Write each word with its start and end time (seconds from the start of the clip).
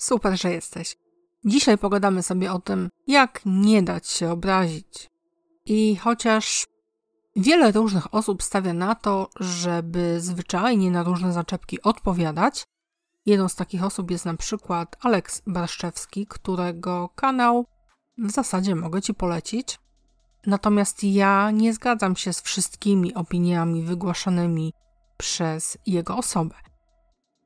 Super, 0.00 0.40
że 0.40 0.52
jesteś. 0.52 0.96
Dzisiaj 1.44 1.78
pogadamy 1.78 2.22
sobie 2.22 2.52
o 2.52 2.58
tym, 2.58 2.88
jak 3.06 3.40
nie 3.46 3.82
dać 3.82 4.08
się 4.08 4.30
obrazić. 4.30 5.10
I 5.66 5.96
chociaż 5.96 6.66
wiele 7.36 7.72
różnych 7.72 8.14
osób 8.14 8.42
stawia 8.42 8.72
na 8.72 8.94
to, 8.94 9.28
żeby 9.40 10.20
zwyczajnie 10.20 10.90
na 10.90 11.02
różne 11.02 11.32
zaczepki 11.32 11.82
odpowiadać, 11.82 12.64
jedną 13.26 13.48
z 13.48 13.54
takich 13.54 13.84
osób 13.84 14.10
jest 14.10 14.24
na 14.24 14.34
przykład 14.34 14.96
Aleks 15.00 15.42
Barszczewski, 15.46 16.26
którego 16.26 17.08
kanał 17.08 17.66
w 18.18 18.30
zasadzie 18.30 18.74
mogę 18.74 19.02
Ci 19.02 19.14
polecić. 19.14 19.78
Natomiast 20.46 21.04
ja 21.04 21.50
nie 21.50 21.74
zgadzam 21.74 22.16
się 22.16 22.32
z 22.32 22.40
wszystkimi 22.40 23.14
opiniami 23.14 23.82
wygłaszanymi 23.82 24.72
przez 25.16 25.78
jego 25.86 26.16
osobę. 26.16 26.54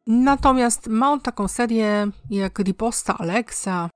Natomiast 0.07 0.87
ma 0.87 1.13
on 1.13 1.21
taką 1.21 1.49
serię 1.49 2.07
jak 2.31 2.59
Riposta 2.59 3.19
Alexa, 3.19 3.91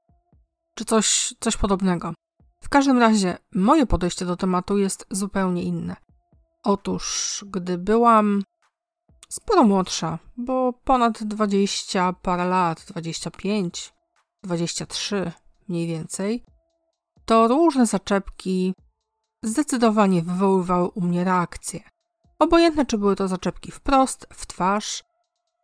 czy 0.75 0.85
coś, 0.85 1.35
coś 1.41 1.57
podobnego. 1.57 2.15
W 2.63 2.69
każdym 2.69 2.99
razie, 2.99 3.39
moje 3.55 3.87
podejście 3.87 4.25
do 4.25 4.37
tematu 4.37 4.79
jest 4.79 5.07
zupełnie 5.11 5.63
inne. 5.63 5.97
Otóż, 6.65 7.45
gdy 7.47 7.79
byłam 7.79 8.43
sporo 9.29 9.65
młodsza, 9.65 10.19
bo 10.37 10.73
ponad 10.73 11.25
20 11.25 12.13
parę 12.13 12.45
lat, 12.45 12.85
25, 12.89 13.93
23 14.43 15.33
mniej 15.69 15.87
więcej, 15.87 16.45
to 17.25 17.49
różne 17.49 17.87
zaczepki 17.87 18.75
zdecydowanie 19.43 20.23
wywoływały 20.23 20.89
u 20.89 21.01
mnie 21.01 21.25
reakcje. 21.25 21.81
Obojętne, 22.39 22.87
czy 22.87 22.99
były 22.99 23.17
to 23.17 23.29
zaczepki 23.29 23.73
wprost, 23.73 24.27
w 24.33 24.47
twarz, 24.47 25.05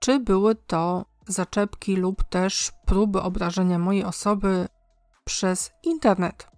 czy 0.04 0.20
były 0.20 0.54
to 0.54 1.04
zaczepki 1.26 1.96
lub 1.96 2.24
też 2.24 2.72
próby 2.86 3.22
obrażenia 3.22 3.78
mojej 3.78 4.04
osoby 4.04 4.68
przez 5.24 5.72
internet. 5.82 6.48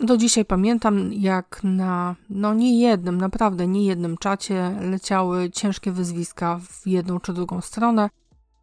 Do 0.00 0.16
dzisiaj 0.16 0.44
pamiętam, 0.44 1.12
jak 1.12 1.60
na 1.64 2.16
no 2.30 2.54
nie 2.54 2.80
jednym, 2.80 3.18
naprawdę 3.18 3.66
nie 3.66 3.86
jednym 3.86 4.16
czacie 4.16 4.76
leciały 4.80 5.50
ciężkie 5.50 5.92
wyzwiska 5.92 6.60
w 6.62 6.86
jedną 6.86 7.20
czy 7.20 7.32
drugą 7.32 7.60
stronę. 7.60 8.10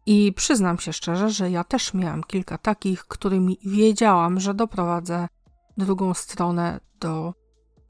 I 0.06 0.32
przyznam 0.32 0.78
się 0.78 0.92
szczerze, 0.92 1.30
że 1.30 1.50
ja 1.50 1.64
też 1.64 1.94
miałam 1.94 2.24
kilka 2.24 2.58
takich, 2.58 3.04
którymi 3.04 3.58
wiedziałam, 3.64 4.40
że 4.40 4.54
doprowadzę 4.54 5.28
drugą 5.76 6.14
stronę 6.14 6.80
do 7.00 7.34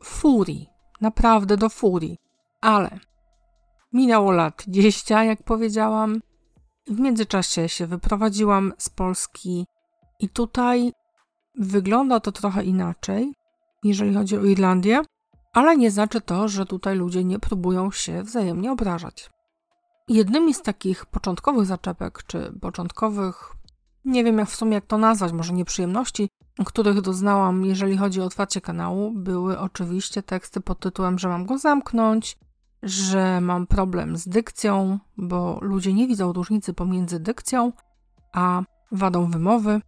furii. 0.02 0.68
Naprawdę 1.00 1.56
do 1.56 1.68
furii. 1.68 2.18
Ale 2.60 2.98
minęło 3.92 4.32
lat 4.32 4.64
10, 4.68 5.10
jak 5.10 5.42
powiedziałam. 5.42 6.20
W 6.86 7.00
międzyczasie 7.00 7.68
się 7.68 7.86
wyprowadziłam 7.86 8.72
z 8.78 8.88
Polski 8.88 9.66
i 10.20 10.28
tutaj 10.28 10.92
wygląda 11.58 12.20
to 12.20 12.32
trochę 12.32 12.64
inaczej, 12.64 13.32
jeżeli 13.84 14.14
chodzi 14.14 14.36
o 14.36 14.44
Irlandię, 14.44 15.02
ale 15.52 15.76
nie 15.76 15.90
znaczy 15.90 16.20
to, 16.20 16.48
że 16.48 16.66
tutaj 16.66 16.96
ludzie 16.96 17.24
nie 17.24 17.38
próbują 17.38 17.90
się 17.90 18.22
wzajemnie 18.22 18.72
obrażać. 18.72 19.30
Jednymi 20.08 20.54
z 20.54 20.62
takich 20.62 21.06
początkowych 21.06 21.66
zaczepek, 21.66 22.22
czy 22.26 22.52
początkowych, 22.60 23.52
nie 24.04 24.24
wiem 24.24 24.38
jak 24.38 24.48
w 24.48 24.56
sumie 24.56 24.74
jak 24.74 24.86
to 24.86 24.98
nazwać, 24.98 25.32
może 25.32 25.52
nieprzyjemności, 25.52 26.28
których 26.64 27.00
doznałam, 27.00 27.64
jeżeli 27.64 27.96
chodzi 27.96 28.20
o 28.20 28.24
otwarcie 28.24 28.60
kanału, 28.60 29.10
były 29.10 29.58
oczywiście 29.58 30.22
teksty 30.22 30.60
pod 30.60 30.80
tytułem, 30.80 31.18
że 31.18 31.28
mam 31.28 31.46
go 31.46 31.58
zamknąć, 31.58 32.36
że 32.84 33.40
mam 33.40 33.66
problem 33.66 34.16
z 34.16 34.28
dykcją, 34.28 34.98
bo 35.16 35.58
ludzie 35.62 35.92
nie 35.92 36.06
widzą 36.06 36.32
różnicy 36.32 36.74
pomiędzy 36.74 37.20
dykcją 37.20 37.72
a 38.32 38.62
wadą 38.92 39.30
wymowy. 39.30 39.80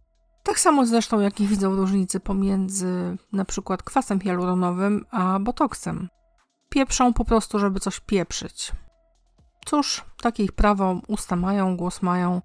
Tak 0.43 0.59
samo 0.59 0.85
zresztą, 0.85 1.19
jak 1.19 1.39
nie 1.39 1.47
widzą 1.47 1.75
różnicy 1.75 2.19
pomiędzy 2.19 3.17
na 3.33 3.45
przykład 3.45 3.83
kwasem 3.83 4.19
hialuronowym 4.19 5.05
a 5.11 5.39
botoksem. 5.39 6.09
Pieprzą 6.69 7.13
po 7.13 7.25
prostu, 7.25 7.59
żeby 7.59 7.79
coś 7.79 7.99
pieprzyć. 7.99 8.71
Cóż, 9.65 10.05
takie 10.21 10.43
ich 10.43 10.51
prawo, 10.51 11.01
usta 11.07 11.35
mają, 11.35 11.77
głos 11.77 12.01
mają. 12.01 12.41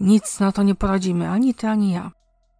Nic 0.00 0.40
na 0.40 0.52
to 0.52 0.62
nie 0.62 0.74
poradzimy, 0.74 1.30
ani 1.30 1.54
ty, 1.54 1.68
ani 1.68 1.92
ja. 1.92 2.10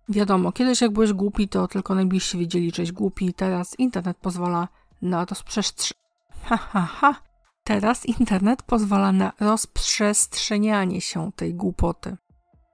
Wiadomo, 0.09 0.53
kiedyś 0.53 0.81
jak 0.81 0.93
byłeś 0.93 1.13
głupi, 1.13 1.49
to 1.49 1.69
tylko 1.69 1.95
najbliżsi 1.95 2.39
wiedzieli, 2.39 2.65
że 2.65 2.83
jesteś 2.83 2.93
głupi. 2.93 3.35
Teraz 3.35 3.79
internet 3.79 4.17
pozwala 4.17 4.69
na 5.03 5.25
rozprzestrzenianie. 5.25 6.03
Ha, 6.43 6.57
ha, 6.57 6.81
ha. 6.81 7.32
Teraz 7.65 8.07
internet 8.07 8.63
pozwala 8.63 9.13
na 9.13 9.33
rozprzestrzenianie 9.41 11.01
się 11.01 11.33
tej 11.33 11.55
głupoty. 11.55 12.17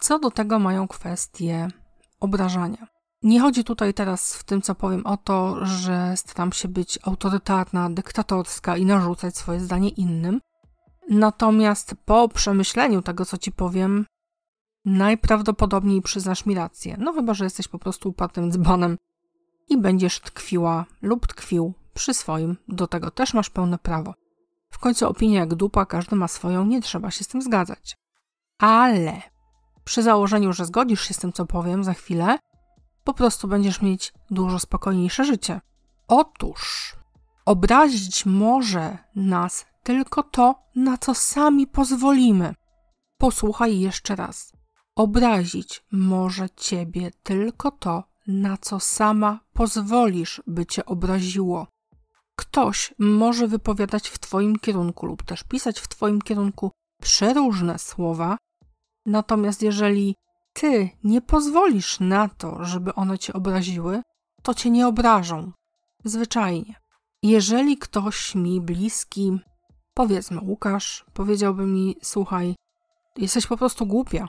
Co 0.01 0.19
do 0.19 0.31
tego 0.31 0.59
mają 0.59 0.89
kwestie 0.89 1.69
obrażania. 2.21 2.87
Nie 3.23 3.41
chodzi 3.41 3.65
tutaj 3.65 3.95
teraz 3.95 4.35
w 4.35 4.45
tym, 4.45 4.63
co 4.63 4.75
powiem, 4.75 5.07
o 5.07 5.17
to, 5.17 5.67
że 5.67 6.17
staram 6.17 6.53
się 6.53 6.69
być 6.69 6.99
autorytarna, 7.03 7.91
dyktatorska 7.91 8.77
i 8.77 8.85
narzucać 8.85 9.37
swoje 9.37 9.61
zdanie 9.61 9.89
innym. 9.89 10.41
Natomiast 11.11 11.95
po 12.05 12.29
przemyśleniu 12.29 13.03
tego, 13.03 13.25
co 13.25 13.39
ci 13.39 13.53
powiem, 13.53 14.07
najprawdopodobniej 14.85 16.03
przyznasz 16.03 16.47
mi 16.47 16.55
rację. 16.55 16.97
No 16.99 17.13
chyba, 17.13 17.35
że 17.35 17.45
jesteś 17.45 17.69
po 17.69 17.79
prostu 17.79 18.09
upartym 18.09 18.53
dzbanem 18.53 18.99
i 19.69 19.79
będziesz 19.79 20.21
tkwiła 20.21 20.85
lub 21.03 21.27
tkwił 21.27 21.75
przy 21.95 22.15
swoim. 22.15 22.57
Do 22.69 22.87
tego 22.87 23.11
też 23.11 23.35
masz 23.35 23.51
pełne 23.51 23.79
prawo. 23.79 24.15
W 24.79 24.81
końcu 24.81 25.09
opinia 25.09 25.41
jak 25.41 25.55
dupa, 25.55 25.87
każdy 25.87 26.17
ma 26.17 26.29
swoją, 26.29 26.65
nie 26.65 26.83
trzeba 26.83 27.11
się 27.11 27.25
z 27.25 27.29
tym 27.29 27.43
zgadzać. 27.43 27.97
Ale 28.59 29.23
przy 29.85 30.03
założeniu, 30.03 30.53
że 30.53 30.67
zgodzisz 30.67 31.03
się 31.03 31.15
z 31.15 31.19
tym, 31.19 31.33
co 31.33 31.47
powiem 31.47 31.85
za 31.85 31.95
chwilę, 31.95 32.39
po 33.05 33.15
prostu 33.15 33.49
będziesz 33.49 33.83
mieć 33.83 34.13
dużo 34.31 34.59
spokojniejsze 34.59 35.25
życie. 35.25 35.61
Otóż 36.09 36.95
obrazić 37.45 38.27
może 38.27 38.99
nas 39.15 39.67
tylko 39.83 40.23
to, 40.23 40.55
na 40.75 40.99
co 40.99 41.15
sami 41.15 41.67
pozwolimy. 41.67 42.55
Posłuchaj 43.19 43.81
jeszcze 43.81 44.17
raz. 44.17 44.53
Obrazić 44.97 45.85
może 45.93 46.51
ciebie 46.51 47.11
tylko 47.23 47.71
to, 47.71 48.05
na 48.27 48.57
co 48.57 48.81
sama 48.81 49.41
pozwolisz, 49.53 50.43
by 50.47 50.67
cię 50.67 50.87
obraziło. 50.87 51.67
Ktoś 52.59 52.95
może 52.99 53.49
wypowiadać 53.49 54.09
w 54.09 54.19
Twoim 54.19 54.57
kierunku 54.57 55.07
lub 55.07 55.23
też 55.23 55.45
pisać 55.45 55.81
w 55.81 55.89
Twoim 55.89 56.23
kierunku 56.23 56.71
przeróżne 57.03 57.79
słowa, 57.79 58.37
natomiast 59.07 59.63
jeżeli 59.63 60.15
Ty 60.53 60.91
nie 61.05 61.21
pozwolisz 61.21 62.01
na 62.01 62.29
to, 62.29 62.65
żeby 62.65 62.95
one 62.95 63.19
Cię 63.19 63.33
obraziły, 63.33 64.03
to 64.43 64.55
Cię 64.55 64.71
nie 64.71 64.87
obrażą. 64.87 65.53
Zwyczajnie. 66.05 66.75
Jeżeli 67.23 67.79
ktoś 67.79 68.35
mi 68.35 68.61
bliski, 68.61 69.39
powiedzmy 69.95 70.41
Łukasz, 70.41 71.05
powiedziałby 71.15 71.67
mi: 71.67 71.97
Słuchaj, 72.03 72.55
jesteś 73.17 73.47
po 73.47 73.57
prostu 73.57 73.87
głupia. 73.87 74.29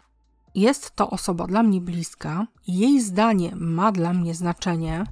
Jest 0.56 0.96
to 0.96 1.10
osoba 1.10 1.48
dla 1.48 1.64
mnie 1.64 1.82
bliska, 1.82 2.48
jej 2.68 3.02
zdanie 3.02 3.52
ma 3.56 3.92
dla 3.92 4.14
mnie 4.14 4.36
znaczenie, 4.36 5.06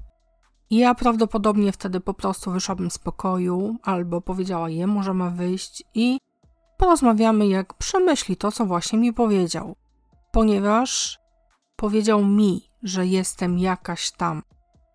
ja 0.72 0.96
prawdopodobnie 0.96 1.72
wtedy 1.72 2.00
po 2.00 2.14
prostu 2.14 2.52
wyszłabym 2.52 2.92
z 2.92 2.98
pokoju, 2.98 3.76
albo 3.84 4.22
powiedziała 4.22 4.70
jemu, 4.70 5.04
że 5.04 5.14
ma 5.14 5.30
wyjść 5.30 5.84
i 5.94 6.20
porozmawiamy, 6.78 7.48
jak 7.48 7.74
przemyśli 7.74 8.38
to, 8.38 8.52
co 8.52 8.66
właśnie 8.66 9.00
mi 9.00 9.14
powiedział. 9.14 9.76
Ponieważ 10.32 11.20
powiedział 11.76 12.26
mi, 12.26 12.70
że 12.84 13.08
jestem 13.08 13.60
jakaś 13.60 14.12
tam. 14.12 14.44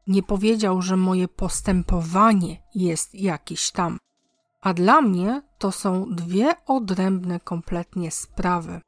Nie 0.07 0.23
powiedział, 0.23 0.83
że 0.83 0.97
moje 0.97 1.29
postępowanie 1.29 2.63
jest 2.75 3.15
jakieś 3.15 3.71
tam. 3.71 3.99
A 4.61 4.75
dla 4.75 5.01
mnie 5.01 5.43
to 5.59 5.73
są 5.73 6.07
dwie 6.11 6.55
odrębne 6.67 7.41
kompletnie 7.41 8.11
sprawy. 8.11 8.81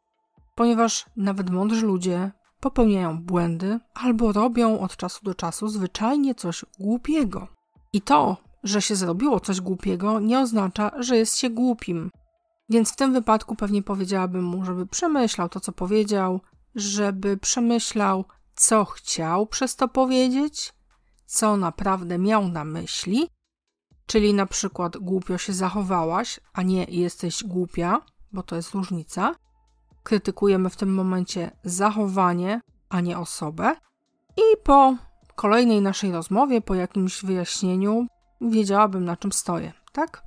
Ponieważ 0.55 1.07
nawet 1.17 1.51
mądrzy 1.51 1.87
ludzie 1.87 2.33
popełniają 2.65 3.23
błędy 3.23 3.81
albo 3.95 4.33
robią 4.33 4.81
od 4.81 4.97
czasu 4.97 5.25
do 5.25 5.35
czasu 5.35 5.69
zwyczajnie 5.69 6.35
coś 6.35 6.65
głupiego. 6.79 7.49
I 7.93 8.03
to, 8.03 8.37
że 8.63 8.83
się 8.83 8.97
zrobiło 8.97 9.41
coś 9.41 9.61
głupiego, 9.61 10.21
nie 10.21 10.41
oznacza, 10.41 10.91
że 10.99 11.17
jest 11.17 11.39
się 11.39 11.51
głupim. 11.51 12.11
Więc 12.69 12.93
w 12.93 12.97
tym 12.97 13.13
wypadku 13.13 13.57
pewnie 13.57 13.83
powiedziałabym 13.83 14.45
mu, 14.45 14.65
żeby 14.65 14.87
przemyślał 14.87 15.49
to, 15.49 15.61
co 15.61 15.73
powiedział, 15.73 16.41
żeby 16.75 17.37
przemyślał, 17.37 18.25
co 18.55 18.85
chciał 18.85 19.47
przez 19.47 19.77
to 19.77 19.89
powiedzieć, 19.89 20.73
co 21.27 21.57
naprawdę 21.57 22.19
miał 22.19 22.49
na 22.49 22.65
myśli, 22.65 23.29
czyli 24.07 24.35
na 24.35 24.47
przykład 24.47 24.97
głupio 24.97 25.39
się 25.39 25.53
zachowałaś, 25.53 26.41
a 26.53 26.63
nie 26.63 26.85
jesteś 26.85 27.45
głupia, 27.45 28.01
bo 28.33 28.43
to 28.43 28.57
jest 28.57 28.71
różnica, 28.71 29.35
krytykujemy 30.05 30.71
w 30.71 30.77
tym 30.77 30.95
momencie 30.95 31.51
zachowanie, 31.65 32.61
a 32.89 33.01
nie 33.01 33.19
osobę. 33.19 33.77
I 34.37 34.63
po 34.65 34.97
kolejnej 35.35 35.81
naszej 35.83 36.13
rozmowie, 36.13 36.61
po 36.61 36.75
jakimś 36.75 37.25
wyjaśnieniu, 37.25 38.07
wiedziałabym 38.41 39.05
na 39.05 39.17
czym 39.17 39.33
stoję, 39.33 39.73
tak? 39.93 40.23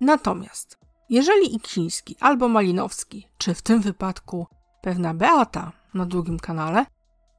Natomiast, 0.00 0.78
jeżeli 1.08 1.54
Iksiński 1.54 2.16
albo 2.20 2.48
Malinowski, 2.48 3.28
czy 3.38 3.54
w 3.54 3.62
tym 3.62 3.80
wypadku 3.80 4.46
pewna 4.82 5.14
Beata 5.14 5.72
na 5.94 6.06
drugim 6.06 6.38
kanale, 6.38 6.86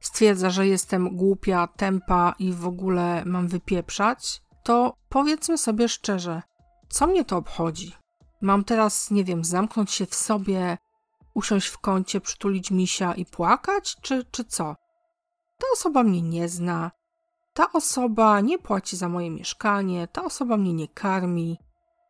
stwierdza, 0.00 0.50
że 0.50 0.66
jestem 0.66 1.16
głupia, 1.16 1.66
tempa 1.66 2.34
i 2.38 2.52
w 2.52 2.66
ogóle 2.66 3.22
mam 3.26 3.48
wypieprzać, 3.48 4.42
to 4.62 4.96
powiedzmy 5.08 5.58
sobie 5.58 5.88
szczerze, 5.88 6.42
co 6.88 7.06
mnie 7.06 7.24
to 7.24 7.36
obchodzi? 7.36 7.94
Mam 8.40 8.64
teraz, 8.64 9.10
nie 9.10 9.24
wiem, 9.24 9.44
zamknąć 9.44 9.90
się 9.90 10.06
w 10.06 10.14
sobie, 10.14 10.78
usiąść 11.34 11.68
w 11.68 11.78
kącie, 11.78 12.20
przytulić 12.20 12.70
misia 12.70 13.14
i 13.14 13.26
płakać, 13.26 13.96
czy, 14.02 14.24
czy 14.30 14.44
co? 14.44 14.76
Ta 15.58 15.66
osoba 15.72 16.02
mnie 16.02 16.22
nie 16.22 16.48
zna, 16.48 16.90
ta 17.52 17.72
osoba 17.72 18.40
nie 18.40 18.58
płaci 18.58 18.96
za 18.96 19.08
moje 19.08 19.30
mieszkanie, 19.30 20.08
ta 20.08 20.24
osoba 20.24 20.56
mnie 20.56 20.72
nie 20.72 20.88
karmi, 20.88 21.58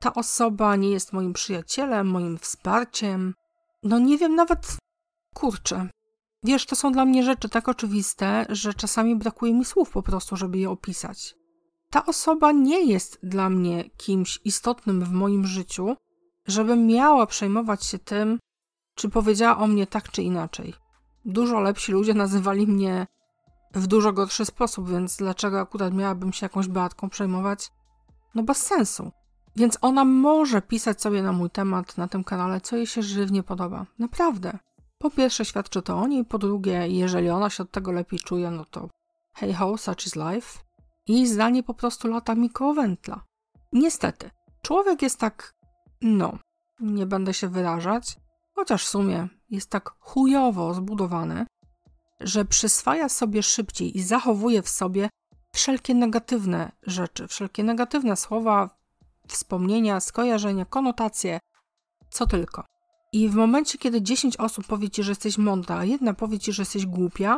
ta 0.00 0.14
osoba 0.14 0.76
nie 0.76 0.90
jest 0.90 1.12
moim 1.12 1.32
przyjacielem, 1.32 2.06
moim 2.06 2.38
wsparciem. 2.38 3.34
No 3.82 3.98
nie 3.98 4.18
wiem 4.18 4.34
nawet, 4.34 4.76
kurczę. 5.34 5.88
Wiesz, 6.42 6.66
to 6.66 6.76
są 6.76 6.92
dla 6.92 7.04
mnie 7.04 7.22
rzeczy 7.22 7.48
tak 7.48 7.68
oczywiste, 7.68 8.46
że 8.48 8.74
czasami 8.74 9.16
brakuje 9.16 9.54
mi 9.54 9.64
słów 9.64 9.90
po 9.90 10.02
prostu, 10.02 10.36
żeby 10.36 10.58
je 10.58 10.70
opisać. 10.70 11.34
Ta 11.90 12.06
osoba 12.06 12.52
nie 12.52 12.84
jest 12.84 13.18
dla 13.22 13.50
mnie 13.50 13.90
kimś 13.90 14.40
istotnym 14.44 15.04
w 15.04 15.12
moim 15.12 15.46
życiu, 15.46 15.96
żebym 16.46 16.86
miała 16.86 17.26
przejmować 17.26 17.84
się 17.84 17.98
tym, 17.98 18.38
czy 19.00 19.08
powiedziała 19.08 19.58
o 19.58 19.66
mnie 19.66 19.86
tak 19.86 20.10
czy 20.10 20.22
inaczej. 20.22 20.74
Dużo 21.24 21.60
lepsi 21.60 21.92
ludzie 21.92 22.14
nazywali 22.14 22.66
mnie 22.66 23.06
w 23.74 23.86
dużo 23.86 24.12
gorszy 24.12 24.44
sposób, 24.44 24.90
więc 24.90 25.16
dlaczego 25.16 25.60
akurat 25.60 25.94
miałabym 25.94 26.32
się 26.32 26.44
jakąś 26.44 26.68
Beatką 26.68 27.10
przejmować? 27.10 27.72
No 28.34 28.42
bez 28.42 28.58
sensu. 28.58 29.10
Więc 29.56 29.78
ona 29.80 30.04
może 30.04 30.62
pisać 30.62 31.02
sobie 31.02 31.22
na 31.22 31.32
mój 31.32 31.50
temat 31.50 31.98
na 31.98 32.08
tym 32.08 32.24
kanale, 32.24 32.60
co 32.60 32.76
jej 32.76 32.86
się 32.86 33.02
żywnie 33.02 33.42
podoba. 33.42 33.86
Naprawdę. 33.98 34.58
Po 34.98 35.10
pierwsze 35.10 35.44
świadczy 35.44 35.82
to 35.82 35.96
o 35.96 36.06
niej, 36.06 36.24
po 36.24 36.38
drugie, 36.38 36.88
jeżeli 36.88 37.30
ona 37.30 37.50
się 37.50 37.62
od 37.62 37.70
tego 37.70 37.92
lepiej 37.92 38.18
czuje, 38.18 38.50
no 38.50 38.64
to 38.64 38.88
hey 39.34 39.54
ho, 39.54 39.78
such 39.78 40.06
is 40.06 40.16
life. 40.16 40.58
Jej 41.08 41.26
zdanie 41.26 41.62
po 41.62 41.74
prostu 41.74 42.08
lata 42.08 42.34
mi 42.34 42.50
koło 42.50 42.74
wętla. 42.74 43.24
Niestety, 43.72 44.30
człowiek 44.62 45.02
jest 45.02 45.18
tak, 45.18 45.54
no, 46.00 46.38
nie 46.80 47.06
będę 47.06 47.34
się 47.34 47.48
wyrażać, 47.48 48.16
chociaż 48.60 48.84
w 48.84 48.88
sumie 48.88 49.28
jest 49.50 49.70
tak 49.70 49.90
chujowo 50.00 50.74
zbudowany, 50.74 51.46
że 52.20 52.44
przyswaja 52.44 53.08
sobie 53.08 53.42
szybciej 53.42 53.98
i 53.98 54.02
zachowuje 54.02 54.62
w 54.62 54.68
sobie 54.68 55.08
wszelkie 55.52 55.94
negatywne 55.94 56.72
rzeczy, 56.82 57.28
wszelkie 57.28 57.64
negatywne 57.64 58.16
słowa, 58.16 58.70
wspomnienia, 59.28 60.00
skojarzenia, 60.00 60.64
konotacje, 60.64 61.38
co 62.10 62.26
tylko. 62.26 62.64
I 63.12 63.28
w 63.28 63.34
momencie, 63.34 63.78
kiedy 63.78 64.02
10 64.02 64.36
osób 64.36 64.66
powie 64.66 64.90
ci, 64.90 65.02
że 65.02 65.10
jesteś 65.10 65.38
mądra, 65.38 65.76
a 65.76 65.84
jedna 65.84 66.14
powie 66.14 66.38
ci, 66.38 66.52
że 66.52 66.62
jesteś 66.62 66.86
głupia, 66.86 67.36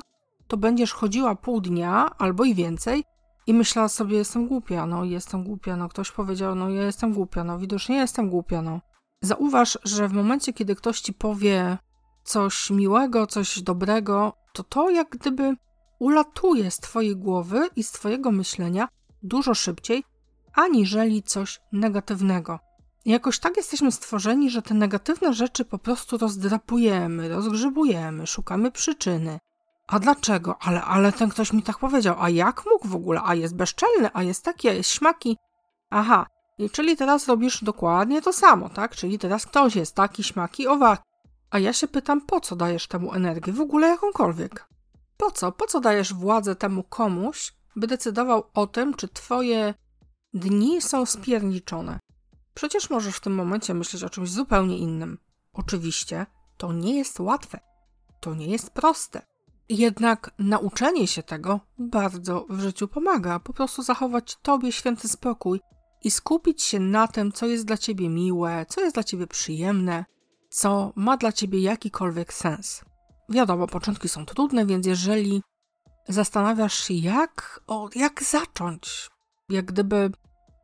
to 0.49 0.57
będziesz 0.57 0.93
chodziła 0.93 1.35
pół 1.35 1.61
dnia 1.61 2.11
albo 2.19 2.45
i 2.45 2.55
więcej 2.55 3.05
i 3.47 3.55
myślała 3.55 3.89
sobie, 3.89 4.17
jestem 4.17 4.49
głupia, 4.49 4.87
no 4.87 5.05
jestem 5.05 5.45
głupia, 5.45 5.77
no 5.77 5.89
ktoś 5.89 6.11
powiedział, 6.11 6.55
no 6.55 6.71
ja 6.71 6.83
jestem 6.83 7.13
głupia, 7.13 7.45
no 7.45 7.59
widocznie 7.59 7.97
jestem 7.97 8.31
głupia, 8.31 8.63
no. 8.63 8.81
Zauważ, 9.23 9.79
że 9.85 10.09
w 10.09 10.13
momencie, 10.13 10.53
kiedy 10.53 10.77
ktoś 10.77 11.01
ci 11.01 11.13
powie 11.13 11.79
coś 12.25 12.71
miłego, 12.71 13.27
coś 13.27 13.63
dobrego, 13.63 14.33
to 14.53 14.63
to 14.63 14.91
jak 14.91 15.09
gdyby 15.09 15.57
ulatuje 15.99 16.71
z 16.71 16.79
twojej 16.79 17.17
głowy 17.17 17.69
i 17.77 17.83
z 17.83 17.93
twojego 17.93 18.33
myślenia 18.33 18.89
dużo 19.23 19.55
szybciej, 19.55 20.05
aniżeli 20.55 21.23
coś 21.23 21.61
negatywnego. 21.73 22.59
jakoś 23.05 23.39
tak 23.39 23.57
jesteśmy 23.57 23.93
stworzeni, 23.93 24.51
że 24.51 24.63
te 24.63 24.75
negatywne 24.75 25.33
rzeczy 25.33 25.65
po 25.65 25.79
prostu 25.79 26.19
rozdrapujemy, 26.19 27.29
rozgrzebujemy, 27.29 28.27
szukamy 28.27 28.71
przyczyny. 28.71 29.39
A 29.87 29.99
dlaczego? 29.99 30.57
Ale, 30.61 30.83
ale 30.83 31.13
ten 31.13 31.29
ktoś 31.29 31.53
mi 31.53 31.63
tak 31.63 31.79
powiedział. 31.79 32.17
A 32.19 32.29
jak 32.29 32.63
mógł 32.71 32.89
w 32.89 32.97
ogóle? 32.97 33.21
A 33.25 33.35
jest 33.35 33.57
bezczelny, 33.57 34.11
a 34.13 34.23
jest 34.23 34.45
taki, 34.45 34.69
a 34.69 34.73
jest 34.73 34.91
śmaki. 34.91 35.39
Aha, 35.91 36.27
czyli 36.71 36.97
teraz 36.97 37.29
robisz 37.29 37.65
dokładnie 37.65 38.23
to 38.23 38.33
samo, 38.33 38.69
tak? 38.69 38.97
Czyli 38.97 39.19
teraz 39.19 39.47
ktoś 39.47 39.77
jest 39.77 39.95
taki, 39.95 40.25
śmaki, 40.25 40.67
owaki. 40.67 41.03
A 41.51 41.59
ja 41.59 41.73
się 41.73 41.89
pytam, 41.89 42.21
po 42.21 42.41
co 42.41 42.57
dajesz 42.57 42.87
temu 42.87 43.13
energię, 43.13 43.53
w 43.53 43.61
ogóle 43.61 43.89
jakąkolwiek? 43.89 44.69
Po 45.17 45.31
co? 45.31 45.53
Po 45.53 45.67
co 45.67 45.81
dajesz 45.81 46.15
władzę 46.15 46.57
temu 46.57 46.83
komuś, 46.83 47.53
by 47.77 47.87
decydował 47.87 48.45
o 48.55 48.67
tym, 48.67 48.95
czy 48.95 49.09
twoje 49.09 49.75
dni 50.35 50.83
są 50.83 51.07
spierniczone? 51.07 51.99
Przecież 52.55 52.91
możesz 52.91 53.17
w 53.17 53.21
tym 53.21 53.35
momencie 53.35 53.75
myśleć 53.75 54.05
o 54.05 54.11
czymś 54.11 54.31
zupełnie 54.31 54.79
innym. 54.79 55.19
Oczywiście 55.53 56.27
to 56.57 56.73
nie 56.73 56.97
jest 56.97 57.21
łatwe. 57.21 57.61
To 58.21 58.35
nie 58.35 58.47
jest 58.47 58.71
proste. 58.71 59.23
Jednak 59.69 60.31
nauczenie 60.39 61.07
się 61.07 61.23
tego 61.23 61.61
bardzo 61.79 62.47
w 62.51 62.61
życiu 62.61 62.89
pomaga. 62.89 63.41
Po 63.41 63.53
prostu 63.53 63.83
zachować 63.83 64.37
tobie 64.43 64.73
święty 64.73 65.09
spokój 65.09 65.61
i 66.05 66.11
skupić 66.11 66.63
się 66.63 66.81
na 66.81 67.09
tym, 67.09 67.33
co 67.33 67.47
jest 67.47 67.65
dla 67.65 67.77
ciebie 67.77 68.09
miłe, 68.09 68.67
co 68.69 68.81
jest 68.81 68.97
dla 68.97 69.05
ciebie 69.05 69.27
przyjemne, 69.27 70.05
co 70.51 70.93
ma 70.97 71.17
dla 71.17 71.33
ciebie 71.33 71.61
jakikolwiek 71.61 72.33
sens. 72.33 72.85
Wiadomo, 73.29 73.67
początki 73.67 74.09
są 74.09 74.27
trudne, 74.27 74.67
więc 74.67 74.87
jeżeli 74.87 75.43
zastanawiasz 76.09 76.75
się, 76.75 76.95
jak, 76.95 77.61
o, 77.67 77.89
jak 77.95 78.23
zacząć, 78.23 79.11
jak 79.49 79.65
gdyby 79.65 80.11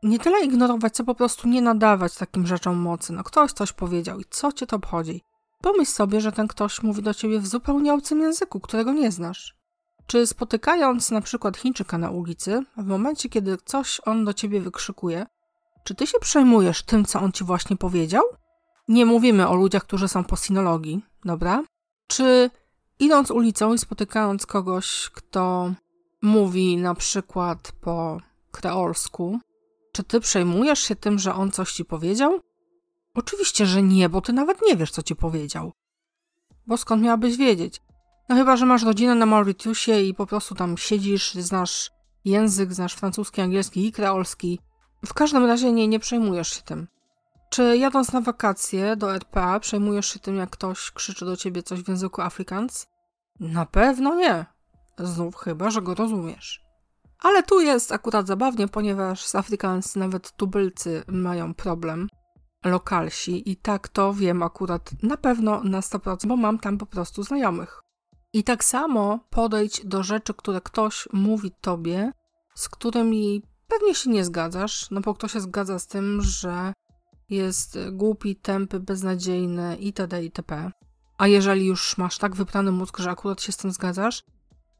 nie 0.02 0.18
tyle 0.18 0.44
ignorować, 0.44 0.94
co 0.94 1.04
po 1.04 1.14
prostu 1.14 1.48
nie 1.48 1.62
nadawać 1.62 2.14
takim 2.14 2.46
rzeczom 2.46 2.76
mocy. 2.76 3.12
No 3.12 3.24
ktoś 3.24 3.52
coś 3.52 3.72
powiedział 3.72 4.20
i 4.20 4.24
co 4.30 4.52
cię 4.52 4.66
to 4.66 4.76
obchodzi? 4.76 5.22
Pomyśl 5.62 5.92
sobie, 5.92 6.20
że 6.20 6.32
ten 6.32 6.48
ktoś 6.48 6.82
mówi 6.82 7.02
do 7.02 7.14
ciebie 7.14 7.40
w 7.40 7.46
zupełnie 7.46 7.94
obcym 7.94 8.20
języku, 8.20 8.60
którego 8.60 8.92
nie 8.92 9.12
znasz. 9.12 9.57
Czy 10.08 10.26
spotykając 10.26 11.10
na 11.10 11.20
przykład 11.20 11.56
Chińczyka 11.56 11.98
na 11.98 12.10
ulicy, 12.10 12.64
w 12.76 12.86
momencie, 12.86 13.28
kiedy 13.28 13.58
coś 13.64 14.00
on 14.04 14.24
do 14.24 14.32
ciebie 14.32 14.60
wykrzykuje, 14.60 15.26
czy 15.84 15.94
ty 15.94 16.06
się 16.06 16.18
przejmujesz 16.20 16.82
tym, 16.82 17.04
co 17.04 17.20
on 17.20 17.32
ci 17.32 17.44
właśnie 17.44 17.76
powiedział? 17.76 18.22
Nie 18.88 19.06
mówimy 19.06 19.48
o 19.48 19.54
ludziach, 19.54 19.84
którzy 19.84 20.08
są 20.08 20.24
po 20.24 20.36
sinologii, 20.36 21.04
dobra? 21.24 21.64
Czy 22.06 22.50
idąc 22.98 23.30
ulicą 23.30 23.74
i 23.74 23.78
spotykając 23.78 24.46
kogoś, 24.46 25.10
kto 25.14 25.72
mówi 26.22 26.76
na 26.76 26.94
przykład 26.94 27.72
po 27.80 28.20
kreolsku, 28.50 29.38
czy 29.92 30.04
ty 30.04 30.20
przejmujesz 30.20 30.80
się 30.80 30.96
tym, 30.96 31.18
że 31.18 31.34
on 31.34 31.50
coś 31.50 31.72
ci 31.72 31.84
powiedział? 31.84 32.40
Oczywiście, 33.14 33.66
że 33.66 33.82
nie, 33.82 34.08
bo 34.08 34.20
ty 34.20 34.32
nawet 34.32 34.58
nie 34.62 34.76
wiesz, 34.76 34.90
co 34.90 35.02
ci 35.02 35.16
powiedział. 35.16 35.72
Bo 36.66 36.76
skąd 36.76 37.02
miałabyś 37.02 37.36
wiedzieć? 37.36 37.82
No 38.28 38.36
chyba, 38.36 38.56
że 38.56 38.66
masz 38.66 38.82
rodzinę 38.82 39.14
na 39.14 39.26
Mauritiusie 39.26 40.00
i 40.00 40.14
po 40.14 40.26
prostu 40.26 40.54
tam 40.54 40.78
siedzisz, 40.78 41.34
znasz 41.34 41.90
język, 42.24 42.72
znasz 42.72 42.94
francuski, 42.94 43.40
angielski 43.40 43.86
i 43.86 43.92
kreolski. 43.92 44.60
W 45.06 45.14
każdym 45.14 45.44
razie 45.44 45.72
nie, 45.72 45.88
nie 45.88 45.98
przejmujesz 45.98 46.48
się 46.48 46.62
tym. 46.62 46.88
Czy 47.50 47.76
jadąc 47.76 48.12
na 48.12 48.20
wakacje 48.20 48.96
do 48.96 49.14
RPA 49.14 49.60
przejmujesz 49.60 50.06
się 50.06 50.18
tym, 50.18 50.36
jak 50.36 50.50
ktoś 50.50 50.90
krzyczy 50.90 51.24
do 51.24 51.36
ciebie 51.36 51.62
coś 51.62 51.82
w 51.82 51.88
języku 51.88 52.22
Afrikaans? 52.22 52.86
Na 53.40 53.66
pewno 53.66 54.14
nie. 54.14 54.46
Znów 54.98 55.36
chyba, 55.36 55.70
że 55.70 55.82
go 55.82 55.94
rozumiesz. 55.94 56.62
Ale 57.20 57.42
tu 57.42 57.60
jest 57.60 57.92
akurat 57.92 58.26
zabawnie, 58.26 58.68
ponieważ 58.68 59.26
z 59.26 59.34
Afrikaans 59.34 59.96
nawet 59.96 60.32
tubylcy 60.32 61.02
mają 61.06 61.54
problem. 61.54 62.08
Lokalsi 62.64 63.50
i 63.50 63.56
tak 63.56 63.88
to 63.88 64.14
wiem 64.14 64.42
akurat 64.42 64.90
na 65.02 65.16
pewno 65.16 65.64
na 65.64 65.80
100%, 65.80 66.26
bo 66.26 66.36
mam 66.36 66.58
tam 66.58 66.78
po 66.78 66.86
prostu 66.86 67.22
znajomych. 67.22 67.82
I 68.32 68.44
tak 68.44 68.64
samo 68.64 69.18
podejdź 69.30 69.86
do 69.86 70.02
rzeczy, 70.02 70.34
które 70.34 70.60
ktoś 70.60 71.08
mówi 71.12 71.50
tobie, 71.60 72.12
z 72.54 72.68
którymi 72.68 73.42
pewnie 73.68 73.94
się 73.94 74.10
nie 74.10 74.24
zgadzasz, 74.24 74.90
no 74.90 75.00
bo 75.00 75.14
kto 75.14 75.28
się 75.28 75.40
zgadza 75.40 75.78
z 75.78 75.86
tym, 75.86 76.22
że 76.22 76.72
jest 77.28 77.78
głupi, 77.92 78.36
tępy, 78.36 78.80
beznadziejny 78.80 79.76
itd. 79.76 80.24
itp. 80.24 80.70
A 81.18 81.26
jeżeli 81.26 81.66
już 81.66 81.98
masz 81.98 82.18
tak 82.18 82.36
wyprany 82.36 82.72
mózg, 82.72 82.98
że 82.98 83.10
akurat 83.10 83.42
się 83.42 83.52
z 83.52 83.56
tym 83.56 83.72
zgadzasz, 83.72 84.24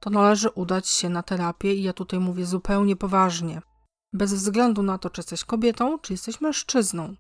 to 0.01 0.11
należy 0.11 0.51
udać 0.51 0.89
się 0.89 1.09
na 1.09 1.23
terapię 1.23 1.75
i 1.75 1.83
ja 1.83 1.93
tutaj 1.93 2.21
mówię 2.21 2.47
zupełnie 2.47 2.97
poważnie. 2.97 3.63
Bez 4.13 4.35
względu 4.35 4.83
na 4.83 4.99
to, 4.99 5.11
czy 5.11 5.21
jesteś 5.21 5.45
kobietą, 5.45 5.99
czy 5.99 6.13
jesteś 6.13 6.41
mężczyzną. 6.41 7.15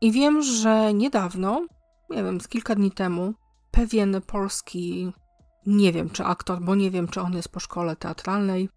I 0.00 0.12
wiem, 0.12 0.42
że 0.42 0.94
niedawno, 0.94 1.66
nie 2.10 2.24
wiem, 2.24 2.40
z 2.40 2.48
kilka 2.48 2.74
dni 2.74 2.90
temu, 2.90 3.34
pewien 3.70 4.20
polski, 4.26 5.12
nie 5.68 5.92
wiem 5.92 6.10
czy 6.10 6.24
aktor, 6.24 6.60
bo 6.60 6.74
nie 6.74 6.90
wiem, 6.90 7.08
czy 7.08 7.20
on 7.20 7.32
jest 7.32 7.48
po 7.48 7.60
szkole 7.60 7.96
teatralnej, 7.96 8.68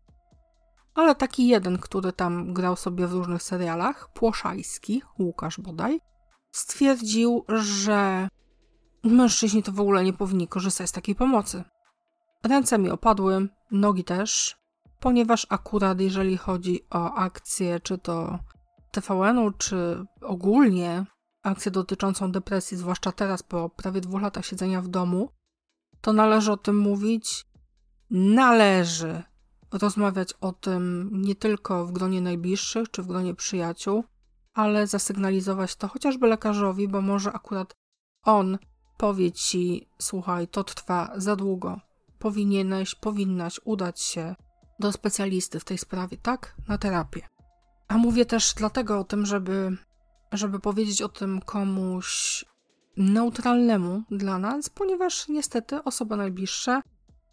ale 0.95 1.15
taki 1.15 1.47
jeden, 1.47 1.77
który 1.77 2.13
tam 2.13 2.53
grał 2.53 2.75
sobie 2.75 3.07
w 3.07 3.13
różnych 3.13 3.43
serialach, 3.43 4.13
Płoszajski, 4.13 5.01
Łukasz 5.19 5.59
bodaj, 5.59 6.01
stwierdził, 6.51 7.45
że 7.47 8.27
mężczyźni 9.03 9.63
to 9.63 9.71
w 9.71 9.79
ogóle 9.79 10.03
nie 10.03 10.13
powinni 10.13 10.47
korzystać 10.47 10.89
z 10.89 10.91
takiej 10.91 11.15
pomocy. 11.15 11.63
Ręce 12.43 12.79
mi 12.79 12.89
opadły, 12.89 13.47
nogi 13.71 14.03
też, 14.03 14.57
ponieważ 14.99 15.47
akurat 15.49 16.01
jeżeli 16.01 16.37
chodzi 16.37 16.79
o 16.89 17.13
akcję, 17.13 17.79
czy 17.79 17.97
to 17.97 18.39
TVN-u, 18.91 19.51
czy 19.51 20.05
ogólnie 20.21 21.05
akcję 21.43 21.71
dotyczącą 21.71 22.31
depresji, 22.31 22.77
zwłaszcza 22.77 23.11
teraz 23.11 23.43
po 23.43 23.69
prawie 23.69 24.01
dwóch 24.01 24.21
latach 24.21 24.45
siedzenia 24.45 24.81
w 24.81 24.87
domu, 24.87 25.29
to 26.01 26.13
należy 26.13 26.51
o 26.51 26.57
tym 26.57 26.77
mówić 26.77 27.45
należy 28.09 29.23
rozmawiać 29.71 30.33
o 30.41 30.51
tym 30.51 31.09
nie 31.13 31.35
tylko 31.35 31.85
w 31.85 31.91
gronie 31.91 32.21
najbliższych 32.21 32.91
czy 32.91 33.03
w 33.03 33.07
gronie 33.07 33.35
przyjaciół, 33.35 34.03
ale 34.53 34.87
zasygnalizować 34.87 35.75
to 35.75 35.87
chociażby 35.87 36.27
lekarzowi, 36.27 36.87
bo 36.87 37.01
może 37.01 37.33
akurat 37.33 37.75
on 38.23 38.57
powie 38.97 39.31
ci: 39.31 39.89
Słuchaj, 39.99 40.47
to 40.47 40.63
trwa 40.63 41.11
za 41.15 41.35
długo. 41.35 41.79
Powinieneś, 42.19 42.95
powinnaś 42.95 43.59
udać 43.63 44.01
się 44.01 44.35
do 44.79 44.91
specjalisty 44.91 45.59
w 45.59 45.65
tej 45.65 45.77
sprawie, 45.77 46.17
tak? 46.17 46.55
Na 46.67 46.77
terapię. 46.77 47.27
A 47.87 47.97
mówię 47.97 48.25
też 48.25 48.53
dlatego 48.53 48.99
o 48.99 49.03
tym, 49.03 49.25
żeby, 49.25 49.77
żeby 50.31 50.59
powiedzieć 50.59 51.01
o 51.01 51.09
tym 51.09 51.41
komuś 51.41 52.45
neutralnemu 52.97 54.03
dla 54.11 54.39
nas, 54.39 54.69
ponieważ 54.69 55.27
niestety 55.29 55.83
osoby 55.83 56.17
najbliższe 56.17 56.81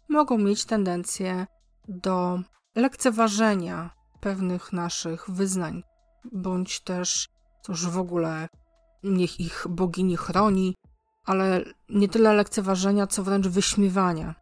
mogą 0.09 0.37
mieć 0.37 0.65
tendencję 0.65 1.47
do 1.87 2.39
lekceważenia 2.75 3.89
pewnych 4.19 4.73
naszych 4.73 5.29
wyznań, 5.29 5.83
bądź 6.31 6.79
też, 6.79 7.29
cóż 7.61 7.87
w 7.87 7.97
ogóle, 7.97 8.47
niech 9.03 9.39
ich 9.39 9.65
bogini 9.69 10.17
chroni, 10.17 10.75
ale 11.25 11.63
nie 11.89 12.07
tyle 12.07 12.33
lekceważenia, 12.33 13.07
co 13.07 13.23
wręcz 13.23 13.47
wyśmiewania, 13.47 14.35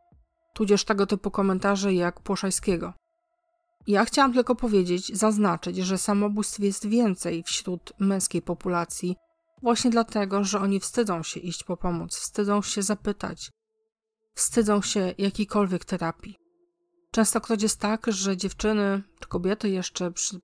tudzież 0.54 0.86
tego 0.86 1.06
typu 1.08 1.32
komentarze 1.32 1.94
jak 1.94 2.22
Płoszajskiego. 2.22 2.94
Ja 3.88 4.06
chciałam 4.06 4.34
tylko 4.34 4.56
powiedzieć, 4.56 5.18
zaznaczyć, 5.18 5.78
że 5.78 5.98
samobójstw 5.98 6.60
jest 6.60 6.88
więcej 6.88 7.44
wśród 7.44 7.94
męskiej 8.00 8.42
populacji, 8.42 9.16
właśnie 9.62 9.92
dlatego, 9.92 10.44
że 10.44 10.60
oni 10.60 10.80
wstydzą 10.80 11.24
się 11.24 11.40
iść 11.40 11.64
po 11.64 11.78
pomoc, 11.78 12.18
wstydzą 12.18 12.62
się 12.62 12.82
zapytać, 12.82 13.52
wstydzą 14.34 14.82
się 14.82 15.14
jakiejkolwiek 15.18 15.86
terapii. 15.86 16.38
Częstokroć 17.12 17.64
jest 17.64 17.80
tak, 17.80 18.06
że 18.08 18.38
dziewczyny 18.38 19.04
czy 19.20 19.28
kobiety 19.28 19.70
jeszcze. 19.70 20.12
Przy... 20.12 20.40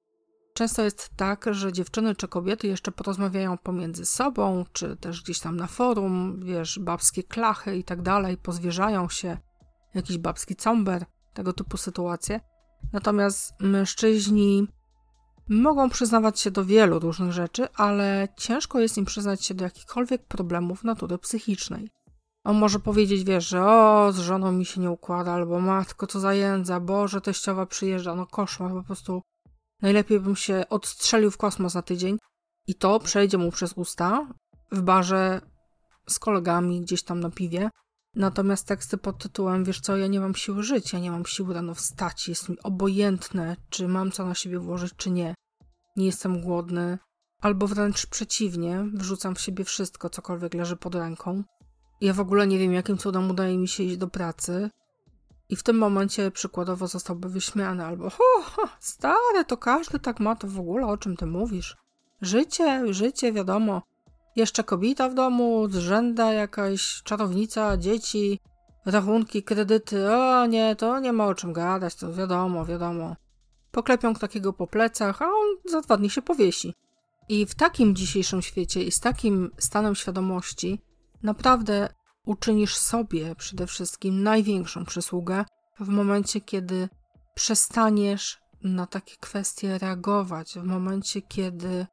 Często 0.53 0.84
jest 0.84 1.10
tak, 1.15 1.46
że 1.51 1.74
dziewczyny 1.74 2.15
czy 2.15 2.27
kobiety 2.27 2.67
jeszcze 2.67 2.91
porozmawiają 2.91 3.58
pomiędzy 3.58 4.05
sobą, 4.05 4.65
czy 4.74 4.98
też 4.98 5.24
gdzieś 5.24 5.39
tam 5.39 5.58
na 5.58 5.67
forum, 5.67 6.39
wiesz, 6.46 6.79
babskie 6.79 7.24
klachy 7.24 7.77
i 7.77 7.84
tak 7.84 8.01
dalej, 8.01 8.38
pozwierzają 8.38 9.10
się, 9.10 9.38
jakiś 9.93 10.17
babski 10.17 10.55
comber, 10.55 11.05
tego 11.34 11.53
typu 11.53 11.77
sytuacje. 11.77 12.39
Natomiast 12.93 13.53
mężczyźni 13.60 14.67
mogą 15.50 15.89
przyznawać 15.89 16.39
się 16.39 16.51
do 16.51 16.65
wielu 16.65 17.00
różnych 17.00 17.31
rzeczy, 17.31 17.67
ale 17.75 18.27
ciężko 18.38 18.79
jest 18.79 18.97
im 18.97 19.05
przyznać 19.05 19.45
się 19.45 19.53
do 19.53 19.63
jakichkolwiek 19.63 20.25
problemów 20.25 20.83
natury 20.83 21.17
psychicznej. 21.17 21.89
On 22.43 22.57
może 22.57 22.79
powiedzieć, 22.79 23.23
wiesz, 23.23 23.47
że 23.47 23.65
o, 23.65 24.12
z 24.12 24.19
żoną 24.19 24.51
mi 24.51 24.65
się 24.65 24.81
nie 24.81 24.91
układa, 24.91 25.33
albo 25.33 25.59
matko, 25.59 26.07
co 26.07 26.19
za 26.19 26.33
jędza, 26.33 26.79
Boże, 26.79 27.21
teściowa 27.21 27.65
przyjeżdża, 27.65 28.15
no 28.15 28.27
koszmar, 28.27 28.71
po 28.71 28.83
prostu 28.83 29.21
najlepiej 29.81 30.19
bym 30.19 30.35
się 30.35 30.63
odstrzelił 30.69 31.31
w 31.31 31.38
kosmos 31.38 31.73
na 31.73 31.81
tydzień 31.81 32.17
i 32.67 32.75
to 32.75 33.00
przejdzie 33.00 33.38
mu 33.38 33.51
przez 33.51 33.73
usta 33.73 34.27
w 34.71 34.81
barze 34.81 35.41
z 36.09 36.19
kolegami 36.19 36.81
gdzieś 36.81 37.03
tam 37.03 37.19
na 37.19 37.29
piwie. 37.29 37.69
Natomiast 38.15 38.67
teksty 38.67 38.98
pod 38.98 39.17
tytułem, 39.17 39.63
wiesz 39.63 39.79
co, 39.79 39.98
ja 39.98 40.08
nie 40.08 40.20
mam 40.20 40.36
siły 40.36 40.63
żyć, 40.63 40.93
ja 40.93 41.00
nie 41.00 41.12
mam 41.12 41.25
siły 41.25 41.53
rano 41.53 41.74
wstać, 41.74 42.27
jest 42.27 42.50
mi 42.50 42.58
obojętne, 42.63 43.55
czy 43.70 43.88
mam 43.88 44.12
co 44.12 44.25
na 44.25 44.36
siebie 44.36 44.60
włożyć, 44.60 44.93
czy 44.98 45.12
nie. 45.12 45.36
Nie 45.96 46.05
jestem 46.05 46.41
głodny, 46.41 46.98
albo 47.41 47.67
wręcz 47.67 48.05
przeciwnie, 48.05 48.86
wrzucam 48.93 49.36
w 49.36 49.41
siebie 49.41 49.63
wszystko, 49.63 50.10
cokolwiek 50.10 50.53
leży 50.53 50.75
pod 50.75 50.96
ręką. 50.96 51.43
Ja 52.01 52.13
w 52.13 52.20
ogóle 52.20 52.48
nie 52.48 52.60
wiem, 52.60 52.74
jakim 52.74 52.98
cudem 52.98 53.29
udaje 53.29 53.58
mi 53.58 53.67
się 53.67 53.84
iść 53.84 53.98
do 53.98 54.08
pracy. 54.08 54.70
I 55.50 55.55
w 55.55 55.63
tym 55.63 55.77
momencie 55.77 56.32
przykładowo 56.32 56.88
zostałby 56.88 57.29
wyśmiany 57.29 57.86
albo 57.86 58.10
ho, 58.10 58.24
stare, 58.79 59.46
to 59.48 59.58
każdy 59.58 60.00
tak 60.00 60.20
ma, 60.20 60.36
to 60.36 60.48
w 60.48 60.60
ogóle 60.60 60.88
o 60.88 60.98
czym 60.98 61.17
ty 61.17 61.25
mówisz? 61.25 61.77
Życie, 62.22 62.93
życie, 62.93 63.34
wiadomo. 63.34 63.82
Jeszcze 64.35 64.63
kobieta 64.63 65.09
w 65.09 65.13
domu, 65.13 65.67
zrzęda 65.69 66.33
jakaś 66.33 67.01
czarownica, 67.03 67.77
dzieci, 67.77 68.39
rachunki, 68.85 69.43
kredyty. 69.43 70.11
O 70.11 70.45
nie, 70.45 70.75
to 70.75 70.99
nie 70.99 71.13
ma 71.13 71.25
o 71.25 71.35
czym 71.35 71.53
gadać, 71.53 71.95
to 71.95 72.13
wiadomo, 72.13 72.65
wiadomo. 72.65 73.15
Poklepią 73.71 74.13
takiego 74.13 74.53
po 74.53 74.67
plecach, 74.67 75.21
a 75.21 75.25
on 75.25 75.71
za 75.71 75.81
dwa 75.81 75.97
dni 75.97 76.09
się 76.09 76.21
powiesi. 76.21 76.73
I 77.29 77.45
w 77.45 77.55
takim 77.55 77.95
dzisiejszym 77.95 78.41
świecie 78.41 78.83
i 78.83 78.91
z 78.91 78.99
takim 78.99 79.51
stanem 79.57 79.95
świadomości 79.95 80.81
naprawdę 81.23 81.89
uczynisz 82.25 82.75
sobie 82.75 83.35
przede 83.35 83.67
wszystkim 83.67 84.23
największą 84.23 84.85
przysługę 84.85 85.45
w 85.79 85.87
momencie, 85.87 86.41
kiedy 86.41 86.89
przestaniesz 87.35 88.41
na 88.63 88.87
takie 88.87 89.15
kwestie 89.19 89.77
reagować, 89.77 90.53
w 90.53 90.63
momencie, 90.63 91.21
kiedy 91.21 91.85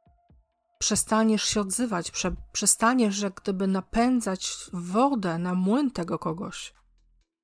przestaniesz 0.81 1.45
się 1.45 1.61
odzywać, 1.61 2.11
prze, 2.11 2.33
przestaniesz 2.53 3.21
jak 3.21 3.35
gdyby 3.35 3.67
napędzać 3.67 4.57
wodę 4.73 5.39
na 5.39 5.55
młyn 5.55 5.91
tego 5.91 6.19
kogoś. 6.19 6.75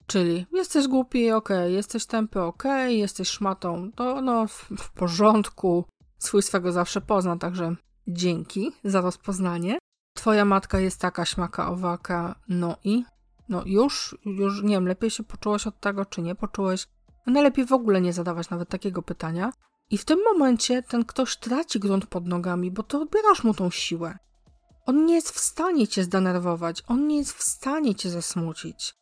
Czyli 0.06 0.46
jesteś 0.52 0.88
głupi, 0.88 1.30
ok, 1.30 1.48
jesteś 1.66 2.06
tępy, 2.06 2.40
ok, 2.40 2.62
jesteś 2.86 3.28
szmatą, 3.28 3.92
to 3.94 4.20
no 4.22 4.46
w, 4.46 4.68
w 4.78 4.92
porządku, 4.92 5.84
swój 6.18 6.42
swego 6.42 6.72
zawsze 6.72 7.00
pozna, 7.00 7.36
także 7.36 7.76
dzięki 8.08 8.72
za 8.84 9.00
rozpoznanie. 9.00 9.78
Twoja 10.16 10.44
matka 10.44 10.80
jest 10.80 11.00
taka 11.00 11.24
śmaka 11.24 11.68
owaka, 11.70 12.40
no 12.48 12.76
i? 12.84 13.04
No 13.48 13.62
już, 13.66 14.18
już 14.24 14.62
nie 14.62 14.74
wiem, 14.74 14.88
lepiej 14.88 15.10
się 15.10 15.22
poczułeś 15.22 15.66
od 15.66 15.80
tego, 15.80 16.04
czy 16.04 16.22
nie 16.22 16.34
poczułeś. 16.34 16.86
No 17.26 17.32
najlepiej 17.32 17.66
w 17.66 17.72
ogóle 17.72 18.00
nie 18.00 18.12
zadawać 18.12 18.50
nawet 18.50 18.68
takiego 18.68 19.02
pytania. 19.02 19.52
I 19.90 19.98
w 19.98 20.04
tym 20.04 20.18
momencie 20.24 20.82
ten 20.82 21.04
ktoś 21.04 21.36
traci 21.36 21.80
grunt 21.80 22.06
pod 22.06 22.26
nogami, 22.26 22.70
bo 22.70 22.82
to 22.82 23.00
odbierasz 23.00 23.44
mu 23.44 23.54
tą 23.54 23.70
siłę. 23.70 24.18
On 24.86 25.06
nie 25.06 25.14
jest 25.14 25.30
w 25.30 25.38
stanie 25.38 25.88
cię 25.88 26.04
zdenerwować, 26.04 26.82
on 26.88 27.06
nie 27.06 27.16
jest 27.16 27.32
w 27.32 27.42
stanie 27.42 27.94
cię 27.94 28.10
zasmucić. 28.10 28.94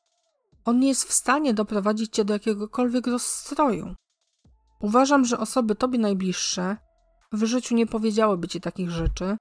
On 0.64 0.80
nie 0.80 0.88
jest 0.88 1.04
w 1.04 1.12
stanie 1.12 1.54
doprowadzić 1.54 2.14
cię 2.14 2.24
do 2.24 2.32
jakiegokolwiek 2.32 3.06
rozstroju. 3.06 3.94
Uważam, 4.80 5.24
że 5.24 5.38
osoby 5.38 5.74
tobie 5.74 5.98
najbliższe 5.98 6.76
w 7.32 7.44
życiu 7.44 7.74
nie 7.74 7.86
powiedziałyby 7.86 8.48
ci 8.48 8.60
takich 8.60 8.90
rzeczy, 8.90 9.36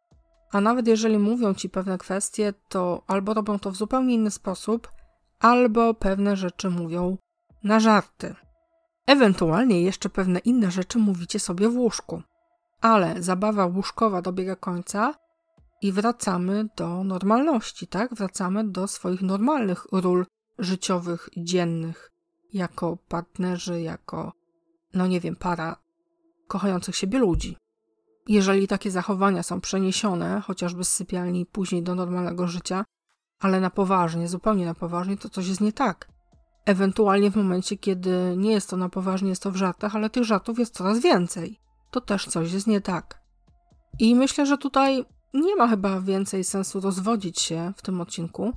a 0.52 0.62
nawet 0.62 0.88
jeżeli 0.88 1.18
mówią 1.18 1.54
ci 1.54 1.70
pewne 1.70 1.98
kwestie, 1.98 2.54
to 2.70 3.04
albo 3.08 3.34
robią 3.34 3.60
to 3.60 3.72
w 3.72 3.76
zupełnie 3.76 4.14
inny 4.14 4.32
sposób, 4.32 4.92
albo 5.40 5.94
pewne 5.94 6.36
rzeczy 6.36 6.70
mówią 6.70 7.18
na 7.64 7.80
żarty. 7.80 8.36
Ewentualnie 9.08 9.82
jeszcze 9.82 10.10
pewne 10.10 10.40
inne 10.40 10.72
rzeczy 10.72 11.00
mówicie 11.00 11.40
sobie 11.40 11.70
w 11.70 11.78
łóżku. 11.78 12.22
Ale 12.82 13.24
zabawa 13.24 13.66
łóżkowa 13.66 14.22
dobiega 14.22 14.56
końca 14.56 15.16
i 15.82 15.92
wracamy 15.92 16.70
do 16.76 17.04
normalności, 17.04 17.88
tak? 17.88 18.16
Wracamy 18.16 18.68
do 18.68 18.88
swoich 18.88 19.22
normalnych 19.22 19.86
ról 19.92 20.26
życiowych, 20.60 21.30
dziennych, 21.38 22.12
jako 22.54 22.98
partnerzy, 23.08 23.82
jako, 23.82 24.34
no 24.94 25.08
nie 25.08 25.20
wiem, 25.20 25.36
para 25.36 25.76
kochających 26.48 26.96
siebie 26.96 27.20
ludzi. 27.20 27.58
Jeżeli 28.28 28.68
takie 28.68 28.92
zachowania 28.92 29.44
są 29.44 29.62
przeniesione, 29.62 30.42
chociażby 30.42 30.84
z 30.84 30.90
sypialni 30.90 31.46
później 31.46 31.84
do 31.84 31.96
normalnego 31.96 32.48
życia, 32.48 32.86
ale 33.40 33.60
na 33.60 33.70
poważnie, 33.70 34.28
zupełnie 34.28 34.66
na 34.66 34.74
poważnie, 34.74 35.18
to 35.18 35.30
coś 35.30 35.48
jest 35.48 35.62
nie 35.62 35.74
tak. 35.74 36.13
Ewentualnie 36.66 37.32
w 37.32 37.36
momencie, 37.36 37.78
kiedy 37.78 38.36
nie 38.38 38.52
jest 38.52 38.70
to 38.70 38.78
na 38.78 38.90
poważnie, 38.90 39.30
jest 39.30 39.44
to 39.44 39.52
w 39.52 39.56
żartach, 39.56 39.96
ale 39.96 40.10
tych 40.10 40.24
żartów 40.24 40.60
jest 40.60 40.74
coraz 40.74 41.00
więcej. 41.00 41.60
To 41.92 42.02
też 42.02 42.26
coś 42.26 42.52
jest 42.52 42.68
nie 42.68 42.82
tak. 42.82 43.22
I 44.00 44.16
myślę, 44.16 44.46
że 44.46 44.58
tutaj 44.58 45.06
nie 45.34 45.56
ma 45.56 45.68
chyba 45.68 46.02
więcej 46.02 46.44
sensu 46.44 46.80
rozwodzić 46.80 47.42
się 47.42 47.74
w 47.78 47.82
tym 47.82 48.02
odcinku. 48.02 48.54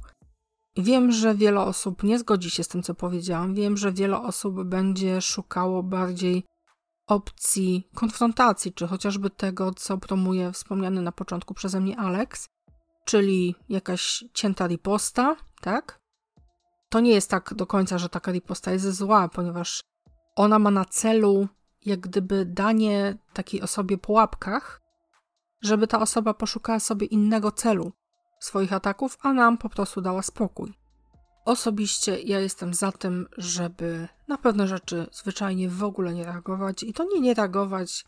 Wiem, 0.76 1.12
że 1.12 1.34
wiele 1.34 1.60
osób 1.60 2.02
nie 2.02 2.18
zgodzi 2.18 2.50
się 2.50 2.64
z 2.64 2.68
tym, 2.68 2.82
co 2.82 2.94
powiedziałam. 2.94 3.54
Wiem, 3.54 3.76
że 3.76 3.92
wiele 3.92 4.20
osób 4.22 4.64
będzie 4.64 5.20
szukało 5.20 5.82
bardziej 5.82 6.44
opcji 7.06 7.88
konfrontacji, 7.94 8.72
czy 8.72 8.86
chociażby 8.86 9.30
tego, 9.30 9.74
co 9.74 9.98
promuje 9.98 10.52
wspomniany 10.52 11.02
na 11.02 11.12
początku 11.12 11.54
przeze 11.54 11.80
mnie 11.80 11.96
Alex, 11.96 12.46
czyli 13.04 13.54
jakaś 13.68 14.24
cięta 14.34 14.66
riposta, 14.66 15.36
tak? 15.60 15.98
To 16.96 17.00
nie 17.00 17.12
jest 17.12 17.30
tak 17.30 17.54
do 17.54 17.66
końca, 17.66 17.98
że 17.98 18.08
taka 18.08 18.32
riposta 18.32 18.72
jest 18.72 18.92
zła, 18.92 19.28
ponieważ 19.28 19.80
ona 20.36 20.58
ma 20.58 20.70
na 20.70 20.84
celu 20.84 21.48
jak 21.86 22.00
gdyby 22.00 22.46
danie 22.46 23.18
takiej 23.32 23.62
osobie 23.62 23.98
po 23.98 24.12
łapkach, 24.12 24.80
żeby 25.62 25.86
ta 25.86 26.00
osoba 26.00 26.34
poszukała 26.34 26.80
sobie 26.80 27.06
innego 27.06 27.52
celu 27.52 27.92
swoich 28.40 28.72
ataków, 28.72 29.18
a 29.22 29.32
nam 29.32 29.58
po 29.58 29.68
prostu 29.68 30.00
dała 30.00 30.22
spokój. 30.22 30.74
Osobiście 31.44 32.20
ja 32.20 32.40
jestem 32.40 32.74
za 32.74 32.92
tym, 32.92 33.28
żeby 33.36 34.08
na 34.28 34.38
pewne 34.38 34.68
rzeczy 34.68 35.06
zwyczajnie 35.12 35.68
w 35.68 35.84
ogóle 35.84 36.14
nie 36.14 36.24
reagować 36.24 36.82
i 36.82 36.92
to 36.92 37.04
nie 37.04 37.20
nie 37.20 37.34
reagować, 37.34 38.04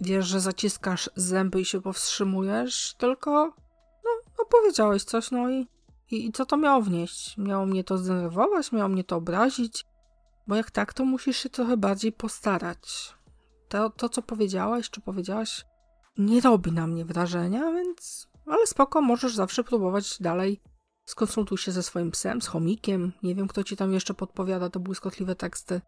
wiesz, 0.00 0.26
że 0.26 0.40
zaciskasz 0.40 1.10
zęby 1.16 1.60
i 1.60 1.64
się 1.64 1.80
powstrzymujesz, 1.80 2.94
tylko 2.98 3.30
no, 4.04 4.10
no 4.38 4.44
powiedziałeś 4.44 5.04
coś, 5.04 5.30
no 5.30 5.50
i, 5.50 5.66
i, 6.12 6.26
i 6.26 6.32
co 6.32 6.46
to 6.46 6.56
miało 6.56 6.82
wnieść? 6.82 7.38
Miało 7.38 7.66
mnie 7.66 7.84
to 7.84 7.98
zdenerwować, 7.98 8.72
miało 8.72 8.88
mnie 8.88 9.04
to 9.04 9.16
obrazić? 9.16 9.86
Bo 10.46 10.56
jak 10.56 10.70
tak, 10.70 10.94
to 10.94 11.04
musisz 11.04 11.36
się 11.36 11.48
trochę 11.48 11.76
bardziej 11.76 12.12
postarać. 12.12 13.14
To, 13.68 13.90
to 13.90 14.08
co 14.08 14.22
powiedziałaś, 14.22 14.90
czy 14.90 15.00
powiedziałaś, 15.00 15.64
nie 16.18 16.40
robi 16.40 16.72
na 16.72 16.86
mnie 16.86 17.04
wrażenia, 17.04 17.72
więc. 17.72 18.28
Ale 18.46 18.66
spoko, 18.66 19.02
możesz 19.02 19.34
zawsze 19.34 19.64
próbować 19.64 20.18
dalej. 20.20 20.60
Skonsultuj 21.04 21.58
się 21.58 21.72
ze 21.72 21.82
swoim 21.82 22.10
psem, 22.10 22.42
z 22.42 22.46
chomikiem. 22.46 23.12
Nie 23.22 23.34
wiem, 23.34 23.48
kto 23.48 23.64
ci 23.64 23.76
tam 23.76 23.92
jeszcze 23.92 24.14
podpowiada 24.14 24.70
te 24.70 24.80
błyskotliwe 24.80 25.34
teksty. 25.34 25.80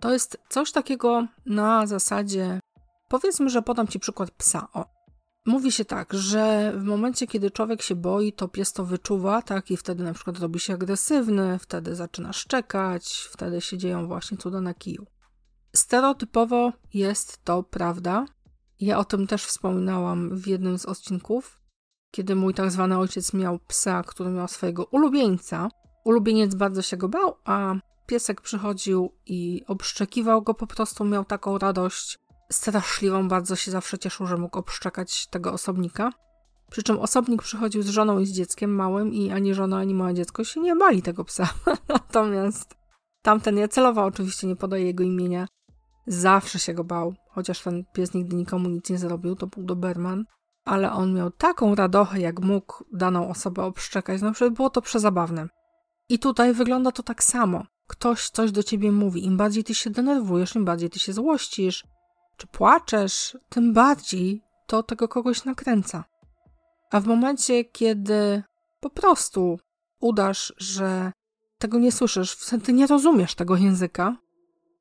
To 0.00 0.12
jest 0.12 0.38
coś 0.48 0.72
takiego 0.72 1.26
na 1.46 1.86
zasadzie. 1.86 2.60
Powiedzmy, 3.08 3.50
że 3.50 3.62
podam 3.62 3.88
ci 3.88 4.00
przykład 4.00 4.30
psa. 4.30 4.68
O. 4.72 4.95
Mówi 5.46 5.72
się 5.72 5.84
tak, 5.84 6.14
że 6.14 6.72
w 6.76 6.84
momencie, 6.84 7.26
kiedy 7.26 7.50
człowiek 7.50 7.82
się 7.82 7.94
boi, 7.94 8.32
to 8.32 8.48
pies 8.48 8.72
to 8.72 8.84
wyczuwa, 8.84 9.42
tak, 9.42 9.70
i 9.70 9.76
wtedy 9.76 10.04
na 10.04 10.12
przykład 10.12 10.38
robi 10.38 10.60
się 10.60 10.74
agresywny, 10.74 11.58
wtedy 11.58 11.94
zaczyna 11.94 12.32
szczekać, 12.32 13.28
wtedy 13.30 13.60
się 13.60 13.78
dzieją 13.78 14.06
właśnie 14.06 14.38
cuda 14.38 14.60
na 14.60 14.74
kiju. 14.74 15.06
Stereotypowo 15.76 16.72
jest 16.94 17.44
to 17.44 17.62
prawda. 17.62 18.26
Ja 18.80 18.98
o 18.98 19.04
tym 19.04 19.26
też 19.26 19.44
wspominałam 19.44 20.36
w 20.36 20.46
jednym 20.46 20.78
z 20.78 20.86
odcinków, 20.86 21.60
kiedy 22.10 22.36
mój 22.36 22.54
tak 22.54 22.70
zwany 22.70 22.98
ojciec 22.98 23.32
miał 23.32 23.58
psa, 23.58 24.02
który 24.02 24.30
miał 24.30 24.48
swojego 24.48 24.84
ulubieńca. 24.84 25.68
Ulubieniec 26.04 26.54
bardzo 26.54 26.82
się 26.82 26.96
go 26.96 27.08
bał, 27.08 27.36
a 27.44 27.74
piesek 28.06 28.40
przychodził 28.40 29.12
i 29.26 29.64
obszczekiwał 29.66 30.42
go 30.42 30.54
po 30.54 30.66
prostu, 30.66 31.04
miał 31.04 31.24
taką 31.24 31.58
radość 31.58 32.18
straszliwą, 32.52 33.28
bardzo 33.28 33.56
się 33.56 33.70
zawsze 33.70 33.98
cieszył, 33.98 34.26
że 34.26 34.36
mógł 34.36 34.58
obszczekać 34.58 35.26
tego 35.26 35.52
osobnika. 35.52 36.12
Przy 36.70 36.82
czym 36.82 36.98
osobnik 36.98 37.42
przychodził 37.42 37.82
z 37.82 37.88
żoną 37.88 38.18
i 38.18 38.26
z 38.26 38.32
dzieckiem 38.32 38.74
małym 38.74 39.14
i 39.14 39.32
ani 39.32 39.54
żona, 39.54 39.78
ani 39.78 39.94
małe 39.94 40.14
dziecko 40.14 40.44
się 40.44 40.60
nie 40.60 40.76
bali 40.76 41.02
tego 41.02 41.24
psa. 41.24 41.48
Natomiast 41.88 42.74
tamten, 43.22 43.58
ja 43.58 43.68
celowo 43.68 44.04
oczywiście 44.04 44.46
nie 44.46 44.56
podaję 44.56 44.84
jego 44.84 45.04
imienia, 45.04 45.48
zawsze 46.06 46.58
się 46.58 46.74
go 46.74 46.84
bał, 46.84 47.14
chociaż 47.28 47.62
ten 47.62 47.84
pies 47.92 48.14
nigdy 48.14 48.36
nikomu 48.36 48.68
nic 48.68 48.90
nie 48.90 48.98
zrobił, 48.98 49.36
to 49.36 49.46
był 49.46 49.62
Doberman, 49.62 50.24
ale 50.64 50.92
on 50.92 51.14
miał 51.14 51.30
taką 51.30 51.74
radochę, 51.74 52.20
jak 52.20 52.40
mógł 52.40 52.84
daną 52.92 53.28
osobę 53.28 53.62
obszczekać, 53.62 54.22
no 54.22 54.32
przecież 54.32 54.54
było 54.54 54.70
to 54.70 54.82
przezabawne. 54.82 55.48
I 56.08 56.18
tutaj 56.18 56.54
wygląda 56.54 56.92
to 56.92 57.02
tak 57.02 57.24
samo. 57.24 57.66
Ktoś 57.86 58.30
coś 58.30 58.52
do 58.52 58.62
ciebie 58.62 58.92
mówi, 58.92 59.24
im 59.24 59.36
bardziej 59.36 59.64
ty 59.64 59.74
się 59.74 59.90
denerwujesz, 59.90 60.56
im 60.56 60.64
bardziej 60.64 60.90
ty 60.90 60.98
się 60.98 61.12
złościsz, 61.12 61.84
czy 62.36 62.46
płaczesz, 62.46 63.36
tym 63.48 63.72
bardziej 63.72 64.42
to 64.66 64.82
tego 64.82 65.08
kogoś 65.08 65.44
nakręca. 65.44 66.04
A 66.90 67.00
w 67.00 67.06
momencie, 67.06 67.64
kiedy 67.64 68.42
po 68.80 68.90
prostu 68.90 69.58
udasz, 70.00 70.54
że 70.56 71.12
tego 71.58 71.78
nie 71.78 71.92
słyszysz, 71.92 72.34
w 72.34 72.44
sensie 72.44 72.72
nie 72.72 72.86
rozumiesz 72.86 73.34
tego 73.34 73.56
języka, 73.56 74.16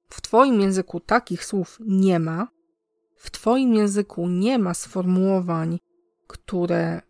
w 0.10 0.22
Twoim 0.22 0.62
języku 0.62 1.00
takich 1.00 1.46
słów 1.46 1.78
nie 1.80 2.20
ma, 2.20 2.48
w 3.18 3.32
Twoim 3.32 3.76
języku 3.76 4.28
nie 4.28 4.60
ma 4.60 4.74
sformułowań, 4.74 5.80
które 6.28 7.02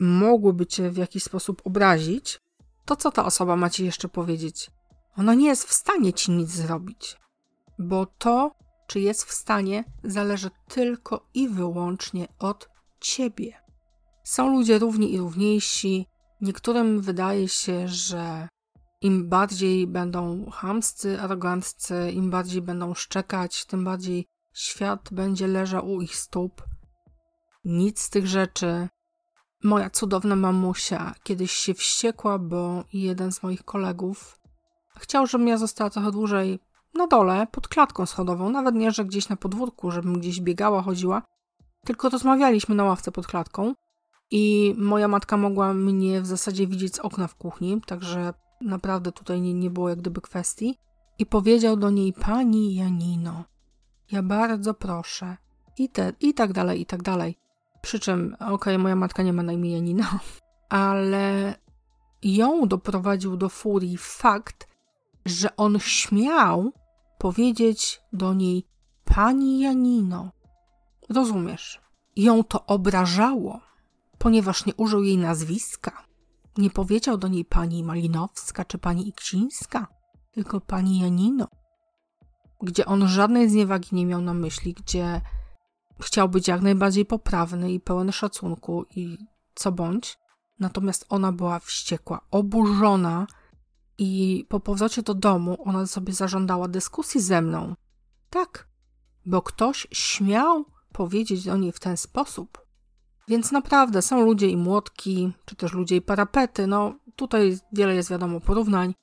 mogłyby 0.00 0.66
Cię 0.66 0.90
w 0.90 0.96
jakiś 0.96 1.22
sposób 1.22 1.62
obrazić, 1.64 2.40
to 2.84 2.96
co 2.96 3.10
ta 3.10 3.24
osoba 3.24 3.56
ma 3.56 3.70
Ci 3.70 3.84
jeszcze 3.84 4.08
powiedzieć? 4.08 4.70
Ona 5.16 5.34
nie 5.34 5.46
jest 5.46 5.64
w 5.64 5.72
stanie 5.72 6.12
Ci 6.12 6.30
nic 6.30 6.50
zrobić, 6.50 7.20
bo 7.78 8.06
to, 8.06 8.54
czy 8.92 9.00
jest 9.00 9.24
w 9.24 9.32
stanie, 9.32 9.84
zależy 10.04 10.50
tylko 10.68 11.26
i 11.34 11.48
wyłącznie 11.48 12.28
od 12.38 12.68
Ciebie. 13.00 13.62
Są 14.24 14.50
ludzie 14.50 14.78
równi 14.78 15.14
i 15.14 15.18
równiejsi. 15.18 16.06
Niektórym 16.40 17.00
wydaje 17.00 17.48
się, 17.48 17.88
że 17.88 18.48
im 19.00 19.28
bardziej 19.28 19.86
będą 19.86 20.50
chamscy, 20.50 21.20
aroganccy, 21.20 22.10
im 22.10 22.30
bardziej 22.30 22.62
będą 22.62 22.94
szczekać, 22.94 23.64
tym 23.64 23.84
bardziej 23.84 24.26
świat 24.54 25.08
będzie 25.12 25.46
leżał 25.46 25.90
u 25.90 26.00
ich 26.02 26.16
stóp. 26.16 26.62
Nic 27.64 28.00
z 28.00 28.10
tych 28.10 28.26
rzeczy. 28.26 28.88
Moja 29.64 29.90
cudowna 29.90 30.36
mamusia 30.36 31.14
kiedyś 31.22 31.52
się 31.52 31.74
wściekła, 31.74 32.38
bo 32.38 32.84
jeden 32.92 33.32
z 33.32 33.42
moich 33.42 33.64
kolegów 33.64 34.38
chciał, 34.96 35.26
żebym 35.26 35.48
ja 35.48 35.58
została 35.58 35.90
trochę 35.90 36.10
dłużej 36.10 36.60
na 36.94 37.06
dole, 37.06 37.46
pod 37.46 37.68
klatką 37.68 38.06
schodową. 38.06 38.50
Nawet 38.50 38.74
nie, 38.74 38.90
że 38.90 39.04
gdzieś 39.04 39.28
na 39.28 39.36
podwórku, 39.36 39.90
żebym 39.90 40.20
gdzieś 40.20 40.40
biegała, 40.40 40.82
chodziła, 40.82 41.22
tylko 41.84 42.08
rozmawialiśmy 42.08 42.74
na 42.74 42.84
ławce 42.84 43.12
pod 43.12 43.26
klatką. 43.26 43.74
I 44.30 44.74
moja 44.78 45.08
matka 45.08 45.36
mogła 45.36 45.74
mnie 45.74 46.20
w 46.20 46.26
zasadzie 46.26 46.66
widzieć 46.66 46.94
z 46.94 46.98
okna 46.98 47.26
w 47.26 47.34
kuchni, 47.34 47.80
także 47.86 48.34
naprawdę 48.60 49.12
tutaj 49.12 49.40
nie, 49.40 49.54
nie 49.54 49.70
było 49.70 49.88
jak 49.88 49.98
gdyby 49.98 50.20
kwestii. 50.20 50.78
I 51.18 51.26
powiedział 51.26 51.76
do 51.76 51.90
niej, 51.90 52.12
pani 52.12 52.74
Janino, 52.74 53.44
ja 54.12 54.22
bardzo 54.22 54.74
proszę. 54.74 55.36
I, 55.78 55.88
te, 55.88 56.12
I 56.20 56.34
tak 56.34 56.52
dalej, 56.52 56.80
i 56.80 56.86
tak 56.86 57.02
dalej. 57.02 57.38
Przy 57.82 58.00
czym, 58.00 58.34
okej, 58.34 58.52
okay, 58.54 58.78
moja 58.78 58.96
matka 58.96 59.22
nie 59.22 59.32
ma 59.32 59.42
na 59.42 59.52
imię 59.52 59.72
Janina, 59.72 60.18
ale 60.68 61.54
ją 62.22 62.68
doprowadził 62.68 63.36
do 63.36 63.48
furii 63.48 63.96
fakt, 63.98 64.68
że 65.26 65.56
on 65.56 65.78
śmiał 65.78 66.72
powiedzieć 67.22 68.02
do 68.12 68.34
niej 68.34 68.66
pani 69.04 69.60
Janino. 69.60 70.30
Rozumiesz? 71.08 71.80
Ją 72.16 72.44
to 72.44 72.66
obrażało, 72.66 73.60
ponieważ 74.18 74.66
nie 74.66 74.74
użył 74.74 75.02
jej 75.02 75.18
nazwiska. 75.18 76.02
Nie 76.58 76.70
powiedział 76.70 77.18
do 77.18 77.28
niej 77.28 77.44
pani 77.44 77.84
Malinowska 77.84 78.64
czy 78.64 78.78
pani 78.78 79.08
Iksińska, 79.08 79.86
tylko 80.32 80.60
pani 80.60 81.00
Janino. 81.00 81.48
Gdzie 82.62 82.86
on 82.86 83.08
żadnej 83.08 83.50
zniewagi 83.50 83.88
nie 83.92 84.06
miał 84.06 84.20
na 84.20 84.34
myśli, 84.34 84.74
gdzie 84.74 85.20
chciał 86.00 86.28
być 86.28 86.48
jak 86.48 86.62
najbardziej 86.62 87.04
poprawny 87.04 87.72
i 87.72 87.80
pełen 87.80 88.12
szacunku 88.12 88.84
i 88.96 89.18
co 89.54 89.72
bądź. 89.72 90.18
Natomiast 90.60 91.06
ona 91.08 91.32
była 91.32 91.58
wściekła, 91.58 92.20
oburzona 92.30 93.26
i 94.02 94.44
po 94.48 94.60
powrocie 94.60 95.02
do 95.02 95.14
domu 95.14 95.56
ona 95.64 95.86
sobie 95.86 96.12
zażądała 96.12 96.68
dyskusji 96.68 97.20
ze 97.20 97.42
mną. 97.42 97.74
Tak, 98.30 98.68
bo 99.26 99.42
ktoś 99.42 99.86
śmiał 99.92 100.64
powiedzieć 100.92 101.44
do 101.44 101.56
niej 101.56 101.72
w 101.72 101.80
ten 101.80 101.96
sposób. 101.96 102.66
Więc 103.28 103.52
naprawdę 103.52 104.02
są 104.02 104.24
ludzie 104.24 104.48
i 104.48 104.56
młotki, 104.56 105.32
czy 105.44 105.56
też 105.56 105.72
ludzie 105.72 105.96
i 105.96 106.02
parapety. 106.02 106.66
No, 106.66 106.94
tutaj 107.16 107.58
wiele 107.72 107.94
jest 107.94 108.10
wiadomo 108.10 108.40
porównań. 108.40 108.94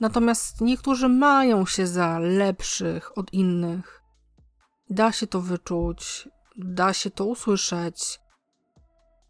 Natomiast 0.00 0.60
niektórzy 0.60 1.08
mają 1.08 1.66
się 1.66 1.86
za 1.86 2.18
lepszych 2.18 3.18
od 3.18 3.32
innych. 3.32 4.02
Da 4.90 5.12
się 5.12 5.26
to 5.26 5.40
wyczuć, 5.40 6.28
da 6.56 6.92
się 6.92 7.10
to 7.10 7.24
usłyszeć. 7.24 8.20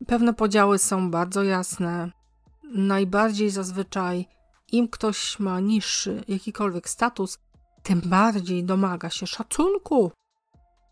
Pewne 0.07 0.35
podziały 0.35 0.79
są 0.79 1.11
bardzo 1.11 1.43
jasne. 1.43 2.11
Najbardziej 2.75 3.51
zazwyczaj 3.51 4.29
im 4.75 4.89
ktoś 4.89 5.39
ma 5.39 5.61
niższy 5.61 6.25
jakikolwiek 6.29 6.89
status, 6.89 7.39
tym 7.83 8.01
bardziej 8.01 8.65
domaga 8.65 9.11
się 9.11 9.27
szacunku 9.27 10.13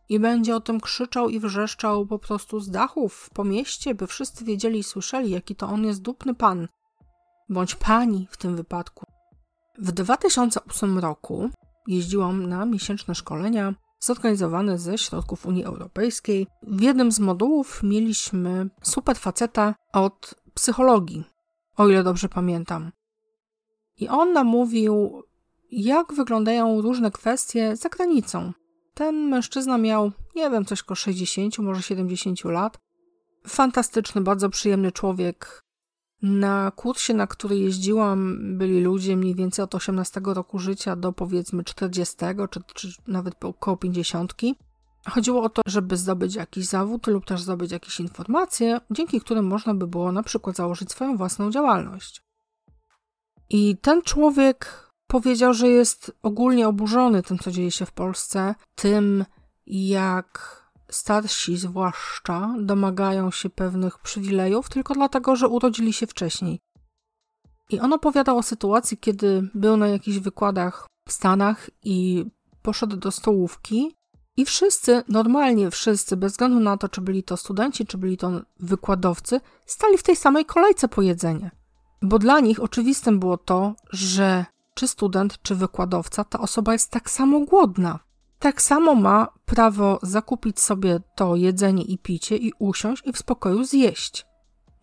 i 0.09 0.21
będzie 0.21 0.57
o 0.57 0.61
tym 0.61 0.81
krzyczał 0.81 1.29
i 1.29 1.41
wrzeszczał 1.41 2.07
po 2.07 2.19
prostu 2.19 2.61
z 2.61 2.71
dachów 2.71 3.31
po 3.35 3.45
mieście, 3.45 3.95
by 3.95 4.07
wszyscy 4.07 4.45
wiedzieli 4.45 4.79
i 4.79 4.83
słyszeli, 4.83 5.31
jaki 5.31 5.57
to 5.57 5.67
on 5.67 5.85
jest 5.85 6.03
dupny 6.03 6.35
pan, 6.35 6.69
bądź 7.49 7.75
pani 7.75 8.29
w 8.31 8.37
tym 8.37 8.57
wypadku. 8.57 9.07
W 9.79 9.93
2008 9.93 10.99
roku 10.99 11.51
jeździłam 11.87 12.49
na 12.49 12.65
miesięczne 12.65 13.15
szkolenia 13.15 13.75
zorganizowane 14.01 14.79
ze 14.79 14.99
środków 14.99 15.47
Unii 15.47 15.65
Europejskiej. 15.65 16.47
W 16.63 16.81
jednym 16.81 17.13
z 17.13 17.21
modułów 17.21 17.83
mieliśmy 17.83 18.69
super 18.83 19.17
faceta 19.17 19.75
od 19.93 20.35
psychologii, 20.55 21.25
o 21.77 21.89
ile 21.89 22.03
dobrze 22.03 22.29
pamiętam. 22.29 22.93
I 23.97 24.09
on 24.09 24.33
nam 24.33 24.47
mówił, 24.47 25.23
jak 25.71 26.13
wyglądają 26.15 26.81
różne 26.81 27.11
kwestie 27.11 27.77
za 27.77 27.89
granicą. 27.89 28.53
Ten 28.95 29.29
mężczyzna 29.29 29.79
miał, 29.79 30.13
nie 30.37 30.51
wiem, 30.51 30.65
coś 30.65 30.83
koło 30.83 30.97
60, 30.97 31.59
może 31.59 31.83
70 31.83 32.45
lat. 32.45 32.79
Fantastyczny, 33.49 34.21
bardzo 34.21 34.51
przyjemny 34.51 34.93
człowiek. 34.93 35.63
Na 36.23 36.73
kursie, 36.77 37.15
na 37.15 37.27
który 37.27 37.59
jeździłam, 37.59 38.39
byli 38.59 38.81
ludzie 38.81 39.17
mniej 39.17 39.35
więcej 39.35 39.63
od 39.63 39.75
18 39.75 40.21
roku 40.25 40.59
życia 40.59 40.97
do 40.97 41.13
powiedzmy 41.13 41.65
40, 41.65 42.17
czy, 42.51 42.61
czy 42.75 42.89
nawet 43.07 43.45
około 43.45 43.77
50. 43.77 44.35
Chodziło 45.09 45.43
o 45.43 45.49
to, 45.49 45.63
żeby 45.67 45.97
zdobyć 45.97 46.35
jakiś 46.35 46.67
zawód 46.67 47.07
lub 47.07 47.25
też 47.25 47.43
zdobyć 47.43 47.73
jakieś 47.73 48.01
informacje, 48.01 48.81
dzięki 48.91 49.21
którym 49.21 49.47
można 49.47 49.75
by 49.75 49.87
było 49.87 50.13
na 50.13 50.23
przykład 50.23 50.57
założyć 50.57 50.91
swoją 50.91 51.17
własną 51.17 51.51
działalność. 51.51 52.23
I 53.53 53.77
ten 53.77 54.03
człowiek 54.03 54.91
powiedział, 55.07 55.55
że 55.55 55.69
jest 55.69 56.13
ogólnie 56.23 56.69
oburzony 56.69 57.23
tym, 57.23 57.39
co 57.39 57.51
dzieje 57.51 57.71
się 57.71 57.87
w 57.87 57.93
Polsce, 57.93 58.55
tym, 58.75 59.25
jak 59.67 60.63
starsi 60.91 61.57
zwłaszcza 61.57 62.55
domagają 62.61 63.31
się 63.31 63.51
pewnych 63.51 63.99
przywilejów 63.99 64.69
tylko 64.69 64.95
dlatego, 64.95 65.37
że 65.37 65.49
urodzili 65.49 65.93
się 65.93 66.07
wcześniej. 66.07 66.61
I 67.71 67.81
on 67.81 67.93
opowiadał 67.93 68.39
o 68.39 68.43
sytuacji, 68.43 68.99
kiedy 68.99 69.51
był 69.55 69.77
na 69.77 69.89
jakichś 69.89 70.19
wykładach 70.19 70.87
w 71.09 71.13
Stanach 71.13 71.71
i 71.85 72.25
poszedł 72.63 72.97
do 72.97 73.11
stołówki 73.11 73.97
i 74.37 74.45
wszyscy, 74.45 75.03
normalnie 75.09 75.71
wszyscy, 75.71 76.17
bez 76.17 76.33
względu 76.33 76.61
na 76.61 76.77
to, 76.77 76.89
czy 76.89 77.01
byli 77.01 77.23
to 77.23 77.37
studenci, 77.37 77.87
czy 77.87 77.99
byli 77.99 78.17
to 78.17 78.31
wykładowcy, 78.61 79.41
stali 79.67 79.99
w 79.99 80.03
tej 80.03 80.17
samej 80.17 80.45
kolejce 80.45 80.89
po 80.89 81.03
jedzenie. 81.03 81.62
Bo 82.03 82.19
dla 82.19 82.41
nich 82.41 82.61
oczywistym 82.61 83.19
było 83.19 83.37
to, 83.37 83.75
że 83.91 84.45
czy 84.75 84.89
student, 84.89 85.43
czy 85.43 85.55
wykładowca, 85.55 86.25
ta 86.25 86.41
osoba 86.41 86.73
jest 86.73 86.91
tak 86.91 87.11
samo 87.11 87.41
głodna. 87.41 87.99
Tak 88.39 88.63
samo 88.63 88.95
ma 88.95 89.29
prawo 89.47 89.99
zakupić 90.03 90.61
sobie 90.61 91.01
to 91.15 91.37
jedzenie 91.37 91.83
i 91.83 91.99
picie 91.99 92.37
i 92.37 92.53
usiąść 92.59 93.03
i 93.07 93.13
w 93.13 93.19
spokoju 93.19 93.65
zjeść. 93.65 94.27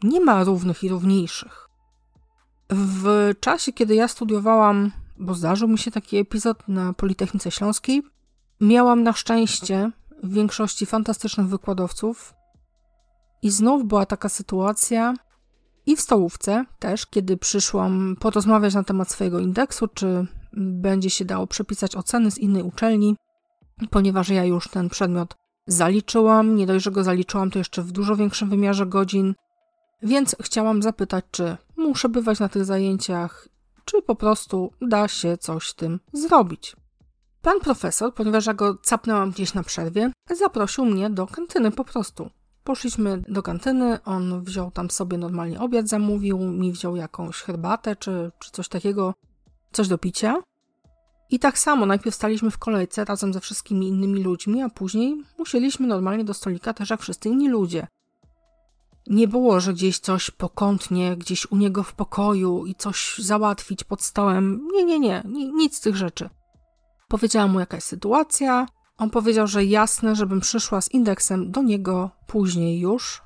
Nie 0.03 0.21
ma 0.21 0.43
równych 0.43 0.84
i 0.84 0.89
równiejszych. 0.89 1.69
W 2.69 3.34
czasie, 3.39 3.73
kiedy 3.73 3.95
ja 3.95 4.08
studiowałam, 4.08 4.91
bo 5.17 5.34
zdarzył 5.34 5.67
mi 5.67 5.77
się 5.77 5.91
taki 5.91 6.17
epizod 6.17 6.67
na 6.67 6.93
Politechnice 6.93 7.51
Śląskiej, 7.51 8.03
miałam 8.62 9.03
na 9.03 9.13
szczęście 9.13 9.91
w 10.23 10.34
większości 10.34 10.86
fantastycznych 10.86 11.47
wykładowców. 11.47 12.34
I 13.41 13.49
znów 13.49 13.86
była 13.86 14.05
taka 14.05 14.29
sytuacja, 14.29 15.13
i 15.89 15.95
w 15.95 16.02
stołówce 16.02 16.65
też, 16.80 17.06
kiedy 17.06 17.38
przyszłam 17.38 18.15
porozmawiać 18.19 18.73
na 18.73 18.84
temat 18.84 19.12
swojego 19.12 19.39
indeksu, 19.39 19.88
czy 19.88 20.28
będzie 20.54 21.10
się 21.10 21.25
dało 21.25 21.47
przepisać 21.47 21.95
oceny 21.95 22.32
z 22.32 22.38
innej 22.38 22.63
uczelni, 22.63 23.15
ponieważ 23.89 24.30
ja 24.30 24.45
już 24.45 24.67
ten 24.67 24.89
przedmiot 24.89 25.36
zaliczyłam. 25.67 26.56
Nie 26.56 26.67
dość, 26.67 26.86
że 26.86 26.91
go 26.91 27.04
zaliczyłam, 27.04 27.52
to 27.52 27.60
jeszcze 27.60 27.82
w 27.82 27.91
dużo 27.91 28.15
większym 28.15 28.49
wymiarze 28.49 28.86
godzin. 28.86 29.36
Więc 30.04 30.36
chciałam 30.41 30.82
zapytać, 30.82 31.25
czy 31.32 31.58
muszę 31.78 32.10
bywać 32.10 32.39
na 32.39 32.49
tych 32.49 32.65
zajęciach, 32.65 33.47
czy 33.86 34.02
po 34.02 34.15
prostu 34.15 34.73
da 34.82 35.08
się 35.08 35.38
coś 35.38 35.69
z 35.69 35.75
tym 35.75 35.99
zrobić. 36.13 36.75
Pan 37.41 37.60
profesor, 37.60 38.13
ponieważ 38.13 38.45
ja 38.45 38.54
go 38.54 38.75
capnęłam 38.75 39.32
gdzieś 39.32 39.54
na 39.54 39.63
przerwie, 39.63 40.12
zaprosił 40.38 40.86
mnie 40.86 41.10
do 41.10 41.28
kantyny 41.28 41.71
po 41.71 41.84
prostu. 41.84 42.30
Poszliśmy 42.69 43.23
do 43.27 43.43
kantyny, 43.43 44.03
on 44.03 44.43
wziął 44.43 44.71
tam 44.71 44.89
sobie 44.89 45.17
normalnie 45.17 45.60
obiad, 45.60 45.88
zamówił, 45.88 46.39
mi 46.39 46.71
wziął 46.71 46.95
jakąś 46.95 47.36
herbatę 47.36 47.95
czy, 47.95 48.32
czy 48.39 48.51
coś 48.51 48.69
takiego, 48.69 49.13
coś 49.71 49.88
do 49.88 49.97
picia. 49.97 50.36
I 51.29 51.39
tak 51.39 51.60
samo, 51.60 51.86
najpierw 51.86 52.15
staliśmy 52.15 52.51
w 52.51 52.58
kolejce 52.58 53.05
razem 53.05 53.34
ze 53.34 53.39
wszystkimi 53.39 53.88
innymi 53.88 54.23
ludźmi, 54.23 54.62
a 54.62 54.69
później 54.69 55.23
musieliśmy 55.38 55.88
normalnie 55.88 56.23
do 56.23 56.34
stolika 56.34 56.73
też 56.73 56.89
jak 56.89 57.01
wszyscy 57.01 57.29
inni 57.29 57.49
ludzie. 57.49 57.88
Nie 59.08 59.27
było, 59.27 59.60
że 59.60 59.73
gdzieś 59.73 59.99
coś 59.99 60.32
pokątnie, 60.32 61.17
gdzieś 61.17 61.51
u 61.51 61.58
niego 61.58 61.84
w 61.84 61.93
pokoju 61.93 62.65
i 62.65 62.75
coś 62.75 63.15
załatwić 63.17 63.84
pod 63.84 64.01
stołem. 64.01 64.67
Nie, 64.73 64.86
nie, 64.86 64.99
nie, 64.99 65.23
nic 65.32 65.77
z 65.77 65.82
tych 65.82 65.95
rzeczy. 65.95 66.29
Powiedziałam 67.08 67.51
mu 67.51 67.60
jakaś 67.60 67.84
sytuacja, 67.84 68.65
on 68.99 69.09
powiedział, 69.09 69.47
że 69.47 69.65
jasne, 69.65 70.15
żebym 70.15 70.39
przyszła 70.39 70.81
z 70.81 70.91
indeksem 70.91 71.51
do 71.51 71.62
niego 71.62 72.09
później 72.27 72.79
już, 72.79 73.21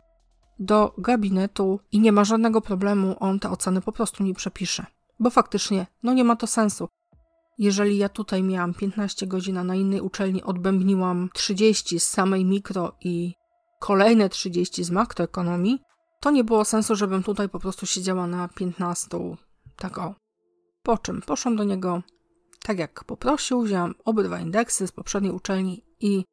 do 0.59 0.93
gabinetu 0.97 1.79
i 1.91 1.99
nie 1.99 2.11
ma 2.11 2.23
żadnego 2.23 2.61
problemu, 2.61 3.15
on 3.19 3.39
te 3.39 3.49
oceny 3.49 3.81
po 3.81 3.91
prostu 3.91 4.23
mi 4.23 4.33
przepisze. 4.33 4.85
Bo 5.19 5.29
faktycznie, 5.29 5.87
no 6.03 6.13
nie 6.13 6.23
ma 6.23 6.35
to 6.35 6.47
sensu. 6.47 6.87
Jeżeli 7.57 7.97
ja 7.97 8.09
tutaj 8.09 8.43
miałam 8.43 8.73
15 8.73 9.27
godzin, 9.27 9.57
a 9.57 9.63
na 9.63 9.75
innej 9.75 10.01
uczelni 10.01 10.43
odbębniłam 10.43 11.29
30 11.33 11.99
z 11.99 12.07
samej 12.07 12.45
mikro 12.45 12.95
i 13.01 13.33
kolejne 13.79 14.29
30 14.29 14.83
z 14.83 14.91
makroekonomii, 14.91 15.79
to 16.19 16.31
nie 16.31 16.43
było 16.43 16.65
sensu, 16.65 16.95
żebym 16.95 17.23
tutaj 17.23 17.49
po 17.49 17.59
prostu 17.59 17.85
siedziała 17.85 18.27
na 18.27 18.47
15. 18.47 19.17
Tak 19.75 19.97
o. 19.97 20.15
Po 20.83 20.97
czym 20.97 21.21
poszłam 21.21 21.55
do 21.55 21.63
niego, 21.63 22.01
tak 22.63 22.79
jak 22.79 23.03
poprosił, 23.03 23.61
wziąłem 23.61 23.95
obydwa 24.05 24.39
indeksy 24.39 24.87
z 24.87 24.91
poprzedniej 24.91 25.33
uczelni 25.33 25.83
i 25.99 26.25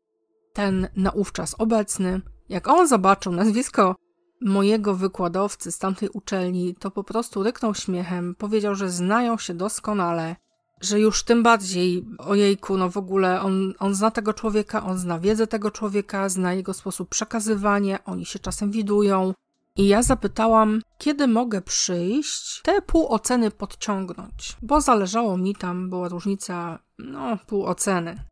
ten 0.52 0.88
naówczas 0.96 1.54
obecny. 1.58 2.20
Jak 2.48 2.68
on 2.68 2.88
zobaczył 2.88 3.32
nazwisko 3.32 3.96
mojego 4.40 4.94
wykładowcy 4.94 5.72
z 5.72 5.78
tamtej 5.78 6.08
uczelni, 6.08 6.74
to 6.74 6.90
po 6.90 7.04
prostu 7.04 7.42
ryknął 7.42 7.74
śmiechem, 7.74 8.34
powiedział, 8.34 8.74
że 8.74 8.90
znają 8.90 9.38
się 9.38 9.54
doskonale, 9.54 10.36
że 10.80 11.00
już 11.00 11.24
tym 11.24 11.42
bardziej, 11.42 12.06
ojejku, 12.18 12.76
no 12.76 12.90
w 12.90 12.96
ogóle 12.96 13.40
on, 13.40 13.74
on 13.78 13.94
zna 13.94 14.10
tego 14.10 14.34
człowieka, 14.34 14.84
on 14.84 14.98
zna 14.98 15.18
wiedzę 15.18 15.46
tego 15.46 15.70
człowieka, 15.70 16.28
zna 16.28 16.54
jego 16.54 16.74
sposób 16.74 17.08
przekazywania, 17.08 18.04
oni 18.04 18.26
się 18.26 18.38
czasem 18.38 18.70
widują, 18.70 19.34
i 19.76 19.88
ja 19.88 20.02
zapytałam, 20.02 20.82
kiedy 20.98 21.28
mogę 21.28 21.60
przyjść, 21.60 22.62
te 22.62 22.82
pół 22.82 23.12
oceny 23.12 23.50
podciągnąć, 23.50 24.56
bo 24.62 24.80
zależało 24.80 25.36
mi 25.36 25.56
tam, 25.56 25.90
była 25.90 26.08
różnica, 26.08 26.78
no, 26.98 27.38
pół 27.46 27.66
oceny. 27.66 28.24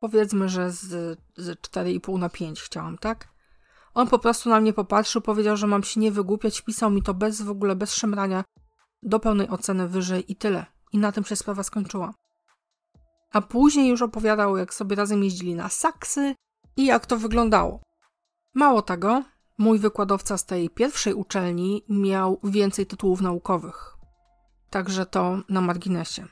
Powiedzmy, 0.00 0.48
że 0.48 0.70
z, 0.70 1.18
z 1.36 1.60
4,5 1.60 2.18
na 2.18 2.28
5 2.28 2.60
chciałam, 2.60 2.98
tak? 2.98 3.28
On 3.94 4.08
po 4.08 4.18
prostu 4.18 4.50
na 4.50 4.60
mnie 4.60 4.72
popatrzył, 4.72 5.22
powiedział, 5.22 5.56
że 5.56 5.66
mam 5.66 5.82
się 5.82 6.00
nie 6.00 6.12
wygłupiać, 6.12 6.60
wpisał 6.60 6.90
mi 6.90 7.02
to 7.02 7.14
bez 7.14 7.42
w 7.42 7.50
ogóle, 7.50 7.76
bez 7.76 7.94
szemrania, 7.94 8.44
do 9.02 9.20
pełnej 9.20 9.48
oceny 9.48 9.88
wyżej 9.88 10.32
i 10.32 10.36
tyle. 10.36 10.66
I 10.92 10.98
na 10.98 11.12
tym 11.12 11.24
się 11.24 11.36
sprawa 11.36 11.62
skończyła. 11.62 12.14
A 13.32 13.40
później 13.40 13.88
już 13.88 14.02
opowiadał, 14.02 14.56
jak 14.56 14.74
sobie 14.74 14.96
razem 14.96 15.24
jeździli 15.24 15.54
na 15.54 15.68
saksy 15.68 16.34
i 16.76 16.86
jak 16.86 17.06
to 17.06 17.16
wyglądało. 17.16 17.80
Mało 18.54 18.82
tego, 18.82 19.22
Mój 19.58 19.78
wykładowca 19.78 20.38
z 20.38 20.46
tej 20.46 20.70
pierwszej 20.70 21.14
uczelni 21.14 21.84
miał 21.88 22.40
więcej 22.44 22.86
tytułów 22.86 23.20
naukowych. 23.20 23.96
Także 24.70 25.06
to 25.06 25.38
na 25.48 25.60
marginesie. 25.60 26.26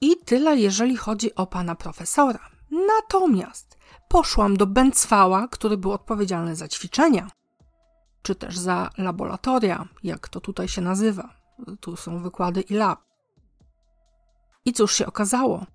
I 0.00 0.16
tyle, 0.16 0.56
jeżeli 0.56 0.96
chodzi 0.96 1.34
o 1.34 1.46
pana 1.46 1.74
profesora. 1.74 2.50
Natomiast 2.70 3.78
poszłam 4.08 4.56
do 4.56 4.66
Bęcwała, 4.66 5.48
który 5.48 5.76
był 5.76 5.92
odpowiedzialny 5.92 6.56
za 6.56 6.68
ćwiczenia, 6.68 7.30
czy 8.22 8.34
też 8.34 8.58
za 8.58 8.90
laboratoria, 8.98 9.88
jak 10.02 10.28
to 10.28 10.40
tutaj 10.40 10.68
się 10.68 10.82
nazywa. 10.82 11.34
Tu 11.80 11.96
są 11.96 12.22
wykłady 12.22 12.60
i 12.60 12.74
lab. 12.74 13.00
I 14.64 14.72
cóż 14.72 14.94
się 14.94 15.06
okazało? 15.06 15.66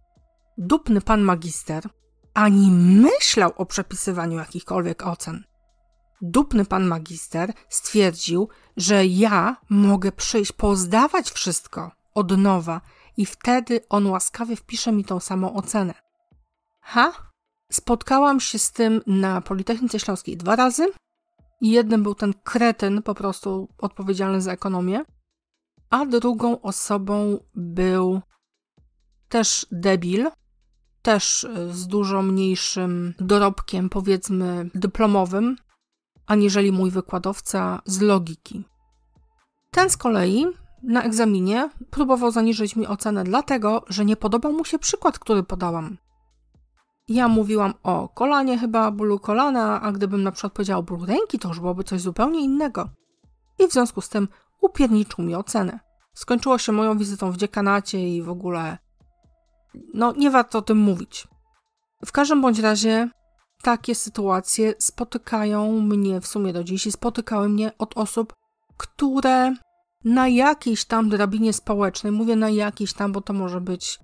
Dupny 0.57 1.01
pan 1.01 1.21
magister 1.21 1.89
ani 2.33 2.71
myślał 2.71 3.51
o 3.57 3.65
przepisywaniu 3.65 4.37
jakichkolwiek 4.37 5.07
ocen 5.07 5.43
dupny 6.21 6.65
pan 6.65 6.85
magister 6.85 7.53
stwierdził, 7.69 8.49
że 8.77 9.05
ja 9.05 9.57
mogę 9.69 10.11
przyjść, 10.11 10.51
pozdawać 10.51 11.31
wszystko 11.31 11.91
od 12.13 12.37
nowa 12.37 12.81
i 13.17 13.25
wtedy 13.25 13.81
on 13.89 14.07
łaskawie 14.07 14.55
wpisze 14.55 14.91
mi 14.91 15.05
tą 15.05 15.19
samą 15.19 15.53
ocenę. 15.53 15.93
Ha? 16.81 17.13
Spotkałam 17.71 18.39
się 18.39 18.59
z 18.59 18.71
tym 18.71 19.01
na 19.07 19.41
Politechnice 19.41 19.99
Śląskiej 19.99 20.37
dwa 20.37 20.55
razy. 20.55 20.87
Jednym 21.61 22.03
był 22.03 22.15
ten 22.15 22.33
kretyn, 22.43 23.01
po 23.01 23.15
prostu 23.15 23.67
odpowiedzialny 23.77 24.41
za 24.41 24.51
ekonomię, 24.51 25.05
a 25.89 26.05
drugą 26.05 26.61
osobą 26.61 27.39
był 27.55 28.21
też 29.29 29.67
debil, 29.71 30.27
też 31.01 31.47
z 31.71 31.87
dużo 31.87 32.21
mniejszym 32.21 33.13
dorobkiem, 33.19 33.89
powiedzmy, 33.89 34.69
dyplomowym, 34.75 35.55
aniżeli 36.27 36.71
mój 36.71 36.91
wykładowca 36.91 37.81
z 37.85 38.01
logiki. 38.01 38.63
Ten 39.71 39.89
z 39.89 39.97
kolei 39.97 40.45
na 40.83 41.03
egzaminie 41.03 41.69
próbował 41.89 42.31
zaniżyć 42.31 42.75
mi 42.75 42.87
ocenę 42.87 43.23
dlatego, 43.23 43.85
że 43.89 44.05
nie 44.05 44.15
podobał 44.15 44.53
mu 44.53 44.65
się 44.65 44.79
przykład, 44.79 45.19
który 45.19 45.43
podałam. 45.43 45.97
Ja 47.07 47.27
mówiłam 47.27 47.73
o 47.83 48.09
kolanie, 48.09 48.57
chyba 48.57 48.91
bólu 48.91 49.19
kolana, 49.19 49.81
a 49.81 49.91
gdybym 49.91 50.23
na 50.23 50.31
przykład 50.31 50.53
powiedziała 50.53 50.79
o 50.79 50.83
bólu 50.83 51.05
ręki, 51.05 51.39
to 51.39 51.47
już 51.47 51.59
byłoby 51.59 51.83
coś 51.83 52.01
zupełnie 52.01 52.39
innego. 52.41 52.89
I 53.59 53.67
w 53.67 53.71
związku 53.71 54.01
z 54.01 54.09
tym 54.09 54.27
upierniczył 54.61 55.25
mi 55.25 55.35
ocenę. 55.35 55.79
Skończyło 56.13 56.57
się 56.57 56.71
moją 56.71 56.97
wizytą 56.97 57.31
w 57.31 57.37
dziekanacie 57.37 58.15
i 58.15 58.21
w 58.21 58.29
ogóle. 58.29 58.77
No, 59.93 60.13
nie 60.17 60.31
warto 60.31 60.57
o 60.57 60.61
tym 60.61 60.77
mówić. 60.77 61.27
W 62.05 62.11
każdym 62.11 62.41
bądź 62.41 62.59
razie 62.59 63.09
takie 63.61 63.95
sytuacje 63.95 64.73
spotykają 64.79 65.81
mnie 65.81 66.21
w 66.21 66.27
sumie 66.27 66.53
do 66.53 66.63
dziś 66.63 66.87
i 66.87 66.91
spotykały 66.91 67.49
mnie 67.49 67.71
od 67.77 67.97
osób, 67.97 68.33
które 68.77 69.53
na 70.03 70.27
jakiejś 70.27 70.85
tam 70.85 71.09
drabinie 71.09 71.53
społecznej, 71.53 72.11
mówię 72.11 72.35
na 72.35 72.49
jakiejś 72.49 72.93
tam, 72.93 73.11
bo 73.11 73.21
to 73.21 73.33
może 73.33 73.61
być 73.61 73.99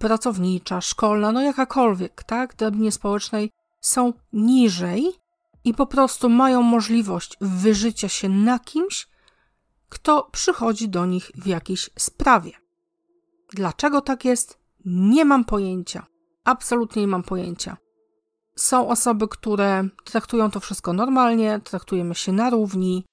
pracownicza, 0.00 0.80
szkolna, 0.80 1.32
no 1.32 1.42
jakakolwiek, 1.42 2.22
tak, 2.22 2.56
drabinie 2.56 2.92
społecznej 2.92 3.50
są 3.80 4.12
niżej 4.32 5.12
i 5.64 5.74
po 5.74 5.86
prostu 5.86 6.28
mają 6.28 6.62
możliwość 6.62 7.36
wyżycia 7.40 8.08
się 8.08 8.28
na 8.28 8.58
kimś, 8.58 9.08
kto 9.88 10.28
przychodzi 10.32 10.88
do 10.88 11.06
nich 11.06 11.30
w 11.34 11.46
jakiejś 11.46 11.90
sprawie. 11.98 12.52
Dlaczego 13.52 14.00
tak 14.00 14.24
jest? 14.24 14.58
Nie 14.84 15.24
mam 15.24 15.44
pojęcia. 15.44 16.06
Absolutnie 16.44 17.02
nie 17.02 17.08
mam 17.08 17.22
pojęcia. 17.22 17.76
Są 18.58 18.88
osoby, 18.88 19.28
które 19.28 19.88
traktują 20.04 20.50
to 20.50 20.60
wszystko 20.60 20.92
normalnie, 20.92 21.60
traktujemy 21.64 22.14
się 22.14 22.32
na 22.32 22.50
równi. 22.50 23.04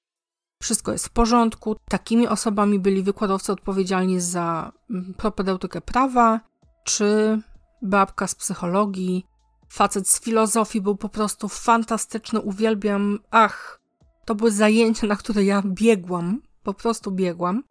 wszystko 0.62 0.92
jest 0.92 1.06
w 1.06 1.10
porządku. 1.10 1.76
Takimi 1.88 2.28
osobami 2.28 2.78
byli 2.78 3.02
wykładowcy 3.02 3.52
odpowiedzialni 3.52 4.20
za 4.20 4.72
mm, 4.90 5.14
propedeutykę 5.14 5.80
prawa, 5.80 6.40
czy 6.84 7.40
babka 7.82 8.26
z 8.26 8.34
psychologii, 8.34 9.26
facet 9.68 10.08
z 10.08 10.20
filozofii 10.20 10.80
był 10.80 10.96
po 10.96 11.08
prostu 11.08 11.48
fantastyczny, 11.48 12.40
uwielbiam. 12.40 13.18
Ach, 13.30 13.80
to 14.24 14.34
były 14.34 14.50
zajęcia, 14.50 15.06
na 15.06 15.16
które 15.16 15.44
ja 15.44 15.62
biegłam, 15.66 16.42
po 16.62 16.74
prostu 16.74 17.10
biegłam. 17.10 17.64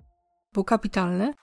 Był 0.53 0.63
kapitalny. 0.63 1.34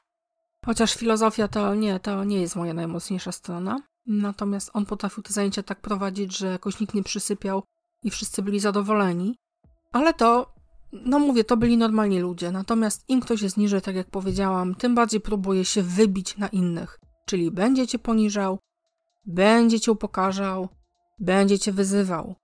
Chociaż 0.66 0.94
filozofia 0.94 1.48
to 1.48 1.74
nie, 1.74 2.00
to 2.00 2.24
nie 2.24 2.40
jest 2.40 2.56
moja 2.56 2.74
najmocniejsza 2.74 3.32
strona. 3.32 3.80
Natomiast 4.09 4.71
on 4.75 4.87
potrafił 4.87 5.23
te 5.23 5.33
zajęcia 5.33 5.62
tak 5.62 5.81
prowadzić, 5.81 6.38
że 6.38 6.47
jakoś 6.47 6.81
nikt 6.81 6.94
nie 6.94 7.03
przysypiał 7.03 7.62
i 8.03 8.11
wszyscy 8.11 8.42
byli 8.42 8.61
zadowoleni. 8.61 9.38
Ale 9.92 10.14
to, 10.14 10.55
no 10.92 11.18
mówię, 11.18 11.44
to 11.44 11.57
byli 11.57 11.77
normalni 11.77 12.21
ludzie. 12.21 12.51
Natomiast 12.53 13.05
im 13.09 13.21
ktoś 13.21 13.42
jest 13.42 13.57
niżej, 13.57 13.83
tak 13.83 13.97
jak 13.97 14.11
powiedziałam, 14.11 14.75
tym 14.75 14.94
bardziej 14.94 15.21
próbuje 15.21 15.64
się 15.64 15.83
wybić 15.83 16.37
na 16.37 16.49
innych. 16.49 16.99
Czyli 17.27 17.51
będzie 17.51 17.87
cię 17.87 17.99
poniżał, 17.99 18.59
będzie 19.27 19.81
cię 19.81 19.92
upokarzał, 19.92 20.68
będzie 21.18 21.59
cię 21.59 21.73
wyzywał. 21.73 22.35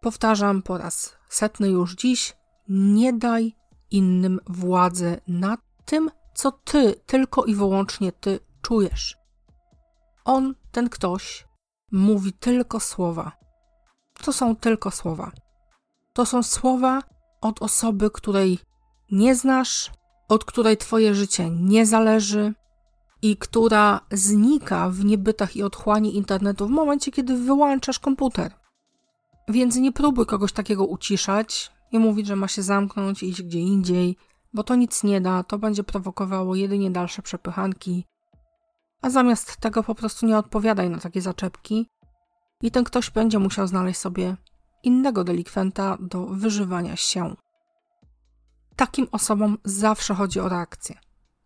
Powtarzam 0.00 0.62
po 0.62 0.78
raz 0.78 1.16
setny 1.28 1.68
już 1.68 1.94
dziś, 1.94 2.36
nie 2.68 3.12
daj 3.12 3.54
innym 3.90 4.40
władzy 4.46 5.20
nad 5.28 5.60
tym, 5.84 6.10
co 6.34 6.52
ty, 6.52 6.94
tylko 7.06 7.44
i 7.44 7.54
wyłącznie 7.54 8.12
ty 8.12 8.40
czujesz. 8.62 9.18
On, 10.28 10.54
ten 10.72 10.88
ktoś, 10.88 11.48
mówi 11.92 12.32
tylko 12.32 12.80
słowa. 12.80 13.32
To 14.24 14.32
są 14.32 14.56
tylko 14.56 14.90
słowa. 14.90 15.32
To 16.12 16.26
są 16.26 16.42
słowa 16.42 17.02
od 17.40 17.62
osoby, 17.62 18.10
której 18.10 18.58
nie 19.10 19.34
znasz, 19.34 19.90
od 20.28 20.44
której 20.44 20.76
twoje 20.76 21.14
życie 21.14 21.50
nie 21.50 21.86
zależy 21.86 22.54
i 23.22 23.36
która 23.36 24.00
znika 24.12 24.90
w 24.90 25.04
niebytach 25.04 25.56
i 25.56 25.62
otchłani 25.62 26.16
internetu 26.16 26.66
w 26.66 26.70
momencie, 26.70 27.12
kiedy 27.12 27.36
wyłączasz 27.36 27.98
komputer. 27.98 28.52
Więc 29.48 29.76
nie 29.76 29.92
próbuj 29.92 30.26
kogoś 30.26 30.52
takiego 30.52 30.86
uciszać 30.86 31.72
i 31.92 31.98
mówić, 31.98 32.26
że 32.26 32.36
ma 32.36 32.48
się 32.48 32.62
zamknąć 32.62 33.22
i 33.22 33.28
iść 33.28 33.42
gdzie 33.42 33.60
indziej, 33.60 34.16
bo 34.54 34.62
to 34.62 34.74
nic 34.74 35.04
nie 35.04 35.20
da, 35.20 35.42
to 35.42 35.58
będzie 35.58 35.84
prowokowało 35.84 36.54
jedynie 36.54 36.90
dalsze 36.90 37.22
przepychanki. 37.22 38.04
A 39.02 39.10
zamiast 39.10 39.56
tego 39.56 39.82
po 39.82 39.94
prostu 39.94 40.26
nie 40.26 40.38
odpowiadaj 40.38 40.90
na 40.90 40.98
takie 40.98 41.20
zaczepki 41.20 41.88
i 42.62 42.70
ten 42.70 42.84
ktoś 42.84 43.10
będzie 43.10 43.38
musiał 43.38 43.66
znaleźć 43.66 44.00
sobie 44.00 44.36
innego 44.82 45.24
delikwenta 45.24 45.96
do 46.00 46.26
wyżywania 46.26 46.96
się. 46.96 47.36
Takim 48.76 49.08
osobom 49.12 49.58
zawsze 49.64 50.14
chodzi 50.14 50.40
o 50.40 50.48
reakcję. 50.48 50.98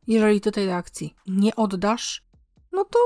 Jeżeli 0.06 0.40
ty 0.40 0.52
tej 0.52 0.66
reakcji 0.66 1.14
nie 1.26 1.56
oddasz, 1.56 2.24
no 2.72 2.84
to 2.84 2.98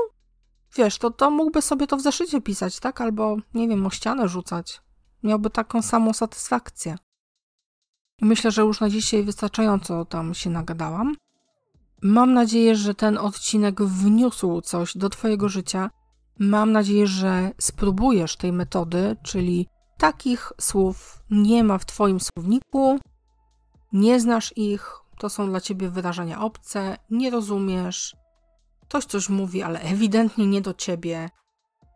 wiesz, 0.77 0.97
to, 0.97 1.11
to 1.11 1.31
mógłby 1.31 1.61
sobie 1.61 1.87
to 1.87 1.97
w 1.97 2.01
zeszycie 2.01 2.41
pisać, 2.41 2.79
tak? 2.79 3.01
Albo, 3.01 3.37
nie 3.53 3.67
wiem, 3.67 3.85
o 3.85 3.89
ścianę 3.89 4.27
rzucać. 4.27 4.81
Miałby 5.23 5.49
taką 5.49 5.81
samą 5.81 6.13
satysfakcję. 6.13 6.97
I 8.21 8.25
myślę, 8.25 8.51
że 8.51 8.61
już 8.61 8.81
na 8.81 8.89
dzisiaj 8.89 9.23
wystarczająco 9.23 10.05
tam 10.05 10.33
się 10.33 10.49
nagadałam. 10.49 11.15
Mam 12.01 12.33
nadzieję, 12.33 12.75
że 12.75 12.95
ten 12.95 13.17
odcinek 13.17 13.81
wniósł 13.81 14.61
coś 14.61 14.97
do 14.97 15.09
Twojego 15.09 15.49
życia. 15.49 15.89
Mam 16.39 16.71
nadzieję, 16.71 17.07
że 17.07 17.51
spróbujesz 17.57 18.35
tej 18.35 18.53
metody, 18.53 19.15
czyli 19.23 19.67
takich 19.97 20.51
słów 20.61 21.23
nie 21.29 21.63
ma 21.63 21.77
w 21.77 21.85
Twoim 21.85 22.19
słowniku, 22.19 22.99
nie 23.93 24.19
znasz 24.19 24.53
ich, 24.57 24.91
to 25.17 25.29
są 25.29 25.49
dla 25.49 25.61
Ciebie 25.61 25.89
wyrażenia 25.89 26.41
obce, 26.41 26.97
nie 27.09 27.29
rozumiesz, 27.29 28.15
ktoś 28.81 29.05
coś 29.05 29.29
mówi, 29.29 29.63
ale 29.63 29.79
ewidentnie 29.81 30.47
nie 30.47 30.61
do 30.61 30.73
Ciebie, 30.73 31.29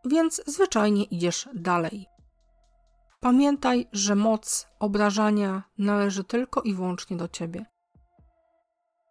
więc 0.04 0.42
zwyczajnie 0.46 1.04
idziesz 1.04 1.48
dalej. 1.54 2.06
Pamiętaj, 3.20 3.88
że 3.92 4.14
moc 4.14 4.66
obrażania 4.80 5.62
należy 5.78 6.24
tylko 6.24 6.62
i 6.62 6.74
wyłącznie 6.74 7.16
do 7.16 7.28
ciebie. 7.28 7.71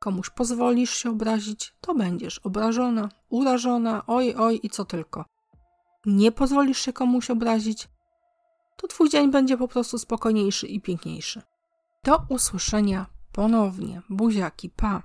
Komuś 0.01 0.29
pozwolisz 0.29 0.93
się 0.93 1.09
obrazić, 1.09 1.73
to 1.81 1.95
będziesz 1.95 2.39
obrażona, 2.39 3.09
urażona, 3.29 4.03
oj, 4.07 4.35
oj 4.35 4.59
i 4.63 4.69
co 4.69 4.85
tylko. 4.85 5.25
Nie 6.05 6.31
pozwolisz 6.31 6.79
się 6.79 6.93
komuś 6.93 7.29
obrazić, 7.29 7.89
to 8.77 8.87
twój 8.87 9.09
dzień 9.09 9.31
będzie 9.31 9.57
po 9.57 9.67
prostu 9.67 9.97
spokojniejszy 9.97 10.67
i 10.67 10.81
piękniejszy. 10.81 11.41
Do 12.03 12.21
usłyszenia 12.29 13.05
ponownie. 13.31 14.01
Buziaki, 14.09 14.69
pa! 14.69 15.03